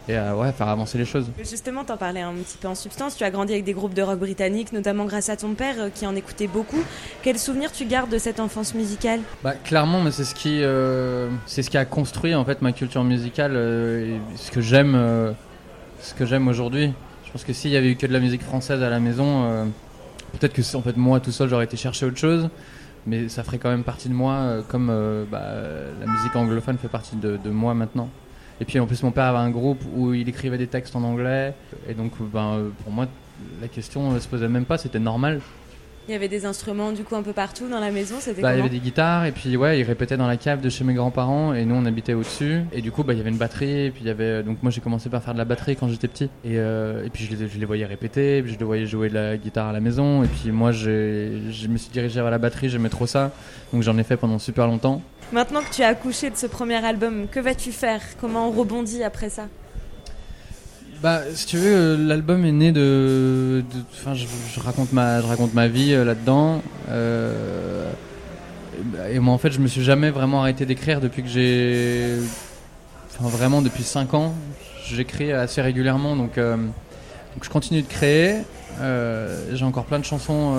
et 0.10 0.18
ouais, 0.18 0.52
faire 0.52 0.68
avancer 0.68 0.98
les 0.98 1.06
choses. 1.06 1.28
Justement, 1.40 1.84
t'en 1.86 1.98
parlais 1.98 2.22
un 2.22 2.34
petit 2.34 2.58
peu 2.58 2.68
en 2.68 2.76
substance. 2.76 3.16
Tu 3.16 3.24
as 3.24 3.32
grandi 3.32 3.54
avec 3.54 3.64
des 3.64 3.74
groupes 3.74 3.94
de 3.94 4.02
rock 4.02 4.20
britanniques, 4.20 4.74
notamment 4.74 5.06
grâce 5.06 5.30
à 5.30 5.38
ton 5.38 5.54
père 5.54 5.76
euh, 5.80 5.90
qui 5.90 6.06
en 6.06 6.16
écoutait 6.16 6.48
beaucoup. 6.48 6.84
Quel 7.22 7.40
souvenir 7.40 7.72
tu 7.72 7.86
gardes 7.86 8.10
de 8.10 8.18
cette 8.18 8.40
enfance 8.40 8.74
musicale? 8.74 9.22
Bah, 9.44 9.54
clairement, 9.64 10.02
mais 10.02 10.12
c'est 10.12 10.26
ce 10.26 10.36
qui, 10.36 10.62
euh, 10.62 11.30
c'est 11.46 11.64
ce 11.64 11.70
qui 11.70 11.78
a 11.78 11.86
construit 11.86 12.36
en 12.36 12.44
fait 12.44 12.62
ma 12.62 12.74
culture 12.74 13.04
musicale, 13.04 13.54
euh, 13.56 14.18
et 14.18 14.38
ce 14.38 14.52
que 14.52 14.62
j'aime, 14.62 14.94
euh, 14.96 15.32
ce 16.02 16.14
que 16.14 16.26
j'aime 16.26 16.48
aujourd'hui. 16.48 16.92
Je 17.26 17.32
pense 17.32 17.46
que 17.46 17.54
s'il 17.54 17.72
y 17.72 17.78
avait 17.78 17.90
eu 17.92 17.96
que 17.96 18.06
de 18.06 18.14
la 18.14 18.20
musique 18.20 18.44
française 18.44 18.84
à 18.84 18.90
la 18.90 19.00
maison, 19.00 19.46
euh, 19.46 19.66
peut-être 20.34 20.54
que 20.54 20.76
en 20.76 20.82
fait 20.82 20.98
moi 20.98 21.20
tout 21.20 21.32
seul 21.32 21.50
j'aurais 21.50 21.66
été 21.66 21.78
chercher 21.78 22.06
autre 22.06 22.18
chose, 22.18 22.50
mais 23.08 23.28
ça 23.30 23.44
ferait 23.44 23.58
quand 23.58 23.70
même 23.70 23.84
partie 23.84 24.10
de 24.10 24.14
moi, 24.14 24.34
euh, 24.34 24.62
comme 24.68 24.90
euh, 24.92 25.26
bah, 25.32 25.42
la 26.00 26.12
musique 26.12 26.36
anglophone 26.36 26.78
fait 26.78 26.90
partie 26.90 27.16
de, 27.16 27.38
de 27.38 27.50
moi 27.50 27.74
maintenant. 27.74 28.10
Et 28.62 28.66
puis 28.66 28.80
en 28.80 28.86
plus 28.86 29.02
mon 29.04 29.12
père 29.12 29.26
avait 29.26 29.40
un 29.40 29.50
groupe 29.50 29.82
où 29.96 30.14
il 30.14 30.28
écrivait 30.30 30.58
des 30.58 30.68
textes 30.68 30.96
en 30.96 31.04
anglais, 31.04 31.54
et 31.88 31.94
donc 31.94 32.12
ben, 32.20 32.54
euh, 32.54 32.70
pour 32.84 32.92
moi 32.94 33.08
la 33.62 33.68
question 33.68 34.12
ne 34.12 34.20
se 34.20 34.28
posait 34.28 34.48
même 34.48 34.66
pas, 34.66 34.78
c'était 34.78 35.00
normal. 35.00 35.42
Il 36.08 36.12
y 36.12 36.16
avait 36.16 36.28
des 36.28 36.46
instruments 36.46 36.92
du 36.92 37.04
coup 37.04 37.16
un 37.16 37.22
peu 37.24 37.32
partout 37.32 37.70
dans 37.70 37.80
la 37.80 37.90
maison. 37.92 38.16
C'était 38.20 38.42
Bah, 38.42 38.54
il 38.54 38.58
y 38.58 38.60
avait 38.60 38.70
des 38.70 38.80
guitares 38.80 39.26
et 39.26 39.32
puis 39.32 39.56
ouais, 39.56 39.80
ils 39.80 39.84
répétaient 39.84 40.18
dans 40.18 40.28
la 40.28 40.36
cave 40.38 40.60
de 40.60 40.70
chez 40.70 40.84
mes 40.84 40.94
grands-parents 40.94 41.54
et 41.54 41.64
nous 41.66 41.76
on 41.76 41.86
habitait 41.86 42.14
au-dessus. 42.14 42.62
Et 42.74 42.82
du 42.82 42.92
coup 42.92 43.04
bah 43.04 43.14
il 43.14 43.18
y 43.18 43.22
avait 43.22 43.30
une 43.30 43.38
batterie 43.38 43.86
et 43.86 43.92
puis 43.92 44.02
il 44.04 44.08
y 44.08 44.10
avait 44.10 44.44
donc 44.44 44.62
moi 44.62 44.70
j'ai 44.72 44.82
commencé 44.82 45.10
par 45.10 45.24
faire 45.24 45.34
de 45.34 45.38
la 45.40 45.46
batterie 45.46 45.76
quand 45.78 45.88
j'étais 45.88 46.10
petit. 46.10 46.26
Et, 46.44 46.58
euh, 46.60 47.06
et 47.06 47.10
puis 47.10 47.24
je 47.26 47.36
les, 47.36 47.48
je 47.48 47.58
les 47.58 47.66
voyais 47.66 47.86
répéter, 47.86 48.42
puis 48.44 48.54
je 48.54 48.60
les 48.60 48.66
voyais 48.66 48.86
jouer 48.86 49.08
de 49.08 49.14
la 49.14 49.38
guitare 49.38 49.68
à 49.70 49.74
la 49.74 49.80
maison. 49.80 50.24
Et 50.24 50.28
puis 50.28 50.52
moi 50.52 50.72
je 50.74 50.90
me 51.68 51.78
suis 51.78 51.90
dirigé 51.92 52.20
vers 52.22 52.32
la 52.32 52.38
batterie, 52.38 52.70
j'aimais 52.70 52.90
trop 52.90 53.08
ça. 53.08 53.32
Donc 53.72 53.82
j'en 53.84 53.98
ai 53.98 54.04
fait 54.04 54.18
pendant 54.18 54.40
super 54.40 54.68
longtemps. 54.68 55.02
Maintenant 55.32 55.62
que 55.62 55.74
tu 55.74 55.84
as 55.84 55.88
accouché 55.88 56.30
de 56.30 56.36
ce 56.36 56.46
premier 56.48 56.84
album, 56.86 57.28
que 57.32 57.40
vas-tu 57.40 57.72
faire? 57.72 58.02
Comment 58.20 58.50
on 58.50 58.52
rebondit 58.52 59.04
après 59.04 59.30
ça? 59.30 59.48
Bah, 61.04 61.20
si 61.34 61.46
tu 61.48 61.58
veux, 61.58 61.76
euh, 61.76 61.98
l'album 61.98 62.46
est 62.46 62.54
né 62.54 62.72
de. 62.72 63.62
Enfin, 63.92 64.14
je, 64.14 64.26
raconte 64.62 64.94
ma, 64.94 65.20
je 65.20 65.28
raconte 65.28 65.54
ma 65.54 65.68
vie 65.68 65.94
euh, 65.94 66.06
là-dedans. 66.06 66.62
Euh, 66.90 67.92
et 69.12 69.20
moi, 69.20 69.34
en 69.34 69.38
fait, 69.38 69.52
je 69.52 69.60
me 69.60 69.68
suis 69.68 69.84
jamais 69.84 70.12
vraiment 70.12 70.40
arrêté 70.40 70.66
d'écrire 70.66 71.02
depuis 71.02 71.22
que 71.22 71.28
j'ai. 71.28 72.20
Enfin, 73.10 73.28
vraiment 73.28 73.62
depuis 73.62 73.84
5 73.84 74.14
ans. 74.14 74.34
J'écris 74.86 75.34
assez 75.34 75.62
régulièrement, 75.62 76.16
donc, 76.16 76.38
donc 76.38 77.42
je 77.42 77.50
continue 77.50 77.82
de 77.82 77.88
créer. 77.88 78.38
J'ai 78.80 79.66
encore 79.66 79.86
plein 79.86 80.00
de 80.00 80.06
chansons 80.06 80.56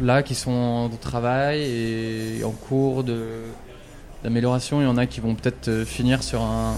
là 0.00 0.22
qui 0.22 0.34
sont 0.34 0.50
en 0.50 0.88
travail 0.88 1.62
et 1.62 2.44
en 2.44 2.50
cours 2.50 3.04
d'amélioration. 4.22 4.80
Il 4.80 4.84
y 4.84 4.88
en 4.88 4.96
a 4.96 5.06
qui 5.06 5.20
vont 5.20 5.34
peut-être 5.34 5.84
finir 5.84 6.22
sur 6.22 6.42
un, 6.42 6.74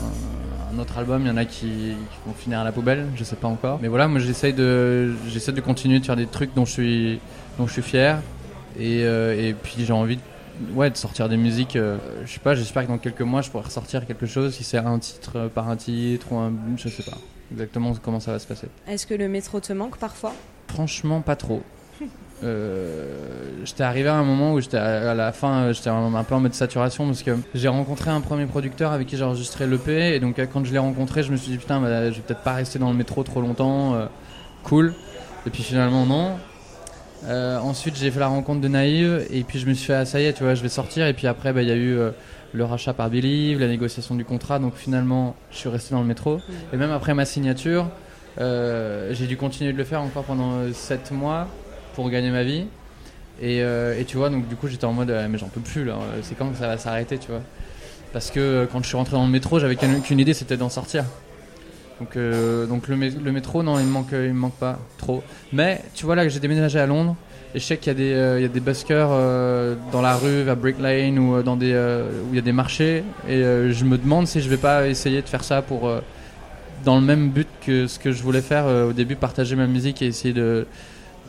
un 0.74 0.78
autre 0.78 0.98
album, 0.98 1.22
il 1.22 1.28
y 1.28 1.30
en 1.30 1.36
a 1.36 1.44
qui, 1.44 1.66
qui 1.66 2.18
vont 2.26 2.32
finir 2.34 2.60
à 2.60 2.64
la 2.64 2.72
poubelle, 2.72 3.06
je 3.16 3.24
sais 3.24 3.36
pas 3.36 3.48
encore. 3.48 3.78
Mais 3.82 3.88
voilà, 3.88 4.08
moi 4.08 4.20
j'essaye 4.20 4.52
de, 4.52 5.12
j'essaie 5.28 5.52
de 5.52 5.60
continuer 5.60 5.98
de 6.00 6.04
faire 6.06 6.16
des 6.16 6.26
trucs 6.26 6.54
dont 6.54 6.64
je 6.64 6.72
suis, 6.72 7.20
dont 7.58 7.66
je 7.66 7.72
suis 7.72 7.82
fier. 7.82 8.20
Et, 8.78 9.02
euh, 9.04 9.34
et 9.48 9.52
puis 9.54 9.76
j'ai 9.84 9.92
envie 9.92 10.16
de, 10.16 10.22
ouais, 10.74 10.90
de 10.90 10.96
sortir 10.96 11.28
des 11.28 11.36
musiques. 11.36 11.76
euh, 11.76 11.98
je 12.24 12.32
sais 12.32 12.38
pas, 12.40 12.54
j'espère 12.54 12.84
que 12.84 12.88
dans 12.88 12.98
quelques 12.98 13.22
mois 13.22 13.42
je 13.42 13.50
pourrai 13.50 13.64
ressortir 13.64 14.06
quelque 14.06 14.26
chose, 14.26 14.54
si 14.54 14.62
c'est 14.64 14.78
un 14.78 14.98
titre 14.98 15.32
euh, 15.36 15.48
par 15.48 15.68
un 15.68 15.76
titre 15.76 16.32
ou 16.32 16.36
un. 16.36 16.52
Je 16.76 16.88
sais 16.88 17.02
pas 17.02 17.16
exactement 17.52 17.92
comment 18.00 18.20
ça 18.20 18.30
va 18.32 18.38
se 18.38 18.46
passer. 18.46 18.68
Est-ce 18.86 19.06
que 19.06 19.14
le 19.14 19.28
métro 19.28 19.58
te 19.58 19.72
manque 19.72 19.98
parfois? 19.98 20.32
Franchement, 20.68 21.20
pas 21.20 21.34
trop. 21.36 21.62
Euh, 22.42 23.06
j'étais 23.64 23.82
arrivé 23.82 24.08
à 24.08 24.14
un 24.14 24.24
moment 24.24 24.54
où 24.54 24.60
j'étais 24.60 24.78
à 24.78 25.14
la 25.14 25.32
fin, 25.32 25.64
euh, 25.64 25.72
j'étais 25.72 25.90
un, 25.90 26.24
peu 26.24 26.34
en 26.34 26.40
mode 26.40 26.54
saturation 26.54 27.06
parce 27.06 27.22
que 27.22 27.32
j'ai 27.54 27.68
rencontré 27.68 28.10
un 28.10 28.20
premier 28.20 28.46
producteur 28.46 28.92
avec 28.92 29.08
qui 29.08 29.16
j'ai 29.16 29.24
enregistré 29.24 29.66
l'EP 29.66 30.14
et 30.14 30.20
donc 30.20 30.38
euh, 30.38 30.46
quand 30.50 30.64
je 30.64 30.72
l'ai 30.72 30.78
rencontré, 30.78 31.22
je 31.22 31.32
me 31.32 31.36
suis 31.36 31.52
dit 31.52 31.58
putain, 31.58 31.80
bah, 31.80 32.10
je 32.10 32.16
vais 32.16 32.22
peut-être 32.22 32.42
pas 32.42 32.54
rester 32.54 32.78
dans 32.78 32.90
le 32.90 32.96
métro 32.96 33.22
trop 33.22 33.40
longtemps, 33.40 33.94
euh, 33.94 34.06
cool. 34.62 34.94
Et 35.46 35.50
puis 35.50 35.62
finalement 35.62 36.06
non. 36.06 36.36
Euh, 37.26 37.58
ensuite, 37.58 37.96
j'ai 37.96 38.10
fait 38.10 38.20
la 38.20 38.28
rencontre 38.28 38.62
de 38.62 38.68
Naïve 38.68 39.26
et 39.30 39.42
puis 39.44 39.58
je 39.58 39.66
me 39.66 39.74
suis 39.74 39.88
fait 39.88 39.94
ah, 39.94 40.04
ça 40.06 40.20
y 40.20 40.24
est, 40.24 40.32
tu 40.32 40.42
vois, 40.42 40.54
je 40.54 40.62
vais 40.62 40.70
sortir 40.70 41.06
et 41.06 41.12
puis 41.12 41.26
après, 41.26 41.52
bah, 41.52 41.62
il 41.62 41.68
y 41.68 41.72
a 41.72 41.76
eu 41.76 41.98
le 42.52 42.64
rachat 42.64 42.94
par 42.94 43.10
Believe, 43.10 43.60
la 43.60 43.68
négociation 43.68 44.14
du 44.14 44.24
contrat, 44.24 44.58
donc 44.58 44.74
finalement, 44.74 45.36
je 45.50 45.58
suis 45.58 45.68
resté 45.68 45.94
dans 45.94 46.00
le 46.00 46.06
métro. 46.06 46.40
Et 46.72 46.78
même 46.78 46.90
après 46.90 47.12
ma 47.12 47.26
signature, 47.26 47.88
j'ai 48.38 49.26
dû 49.26 49.36
continuer 49.36 49.74
de 49.74 49.78
le 49.78 49.84
faire 49.84 50.00
encore 50.00 50.24
pendant 50.24 50.72
7 50.72 51.10
mois 51.12 51.46
pour 52.00 52.08
gagner 52.08 52.30
ma 52.30 52.44
vie. 52.44 52.64
Et, 53.42 53.62
euh, 53.62 53.98
et 53.98 54.04
tu 54.06 54.16
vois, 54.16 54.30
donc 54.30 54.48
du 54.48 54.56
coup, 54.56 54.68
j'étais 54.68 54.86
en 54.86 54.94
mode, 54.94 55.10
euh, 55.10 55.26
mais 55.30 55.36
j'en 55.36 55.48
peux 55.48 55.60
plus 55.60 55.84
là, 55.84 55.98
c'est 56.22 56.34
quand 56.34 56.48
que 56.48 56.56
ça 56.56 56.66
va 56.66 56.78
s'arrêter, 56.78 57.18
tu 57.18 57.28
vois. 57.28 57.42
Parce 58.14 58.30
que 58.30 58.40
euh, 58.40 58.66
quand 58.70 58.82
je 58.82 58.88
suis 58.88 58.96
rentré 58.96 59.12
dans 59.16 59.24
le 59.26 59.30
métro, 59.30 59.58
j'avais 59.58 59.76
qu'une 59.76 60.18
idée, 60.18 60.32
c'était 60.32 60.56
d'en 60.56 60.70
sortir. 60.70 61.04
Donc, 62.00 62.16
donc 62.68 62.88
le, 62.88 62.96
mé- 62.96 63.22
le 63.22 63.32
métro, 63.32 63.62
non, 63.62 63.78
il 63.78 63.84
me, 63.84 63.90
manque, 63.90 64.12
il 64.12 64.32
me 64.32 64.32
manque 64.32 64.54
pas 64.54 64.78
trop. 64.96 65.22
Mais 65.52 65.82
tu 65.94 66.06
vois, 66.06 66.14
là, 66.16 66.26
j'ai 66.26 66.40
déménagé 66.40 66.78
à 66.78 66.86
Londres. 66.86 67.16
Et 67.54 67.58
je 67.58 67.64
sais 67.64 67.76
qu'il 67.76 67.88
y 67.88 67.90
a 67.90 67.98
des, 67.98 68.40
y 68.40 68.44
a 68.46 68.48
des 68.48 68.60
buskers 68.60 69.10
dans 69.92 70.00
la 70.00 70.16
rue, 70.16 70.42
vers 70.42 70.56
Brick 70.56 70.80
Lane, 70.80 71.18
ou 71.18 71.42
dans 71.42 71.56
des, 71.56 71.74
où 71.74 72.32
il 72.32 72.36
y 72.36 72.38
a 72.38 72.42
des 72.42 72.52
marchés. 72.52 73.04
Et 73.28 73.42
je 73.42 73.84
me 73.84 73.98
demande 73.98 74.26
si 74.26 74.40
je 74.40 74.48
vais 74.48 74.56
pas 74.56 74.88
essayer 74.88 75.20
de 75.20 75.28
faire 75.28 75.44
ça 75.44 75.60
pour, 75.60 75.92
dans 76.86 76.98
le 76.98 77.04
même 77.04 77.28
but 77.28 77.48
que 77.66 77.86
ce 77.86 77.98
que 77.98 78.12
je 78.12 78.22
voulais 78.22 78.40
faire 78.40 78.64
au 78.88 78.94
début, 78.94 79.16
partager 79.16 79.54
ma 79.54 79.66
musique 79.66 80.00
et 80.00 80.06
essayer 80.06 80.32
de, 80.32 80.66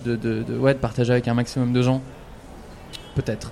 de, 0.04 0.16
de, 0.16 0.44
de- 0.44 0.58
ouais, 0.58 0.74
de 0.74 0.80
partager 0.80 1.12
avec 1.14 1.28
un 1.28 1.34
maximum 1.34 1.74
de 1.74 1.82
gens. 1.82 2.02
Peut-être. 3.16 3.52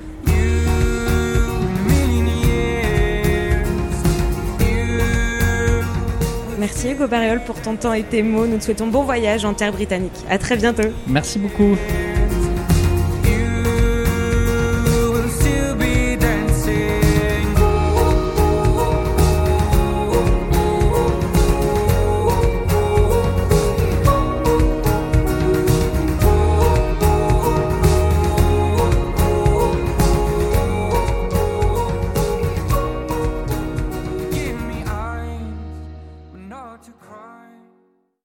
Merci 6.57 6.89
Hugo 6.91 7.07
Barriol 7.07 7.41
pour 7.45 7.55
ton 7.61 7.75
temps 7.75 7.93
et 7.93 8.03
tes 8.03 8.21
mots. 8.21 8.45
Nous 8.45 8.57
te 8.57 8.63
souhaitons 8.65 8.87
bon 8.87 9.03
voyage 9.03 9.45
en 9.45 9.53
terre 9.53 9.71
britannique. 9.71 10.11
À 10.29 10.37
très 10.37 10.57
bientôt. 10.57 10.83
Merci 11.07 11.39
beaucoup. 11.39 11.75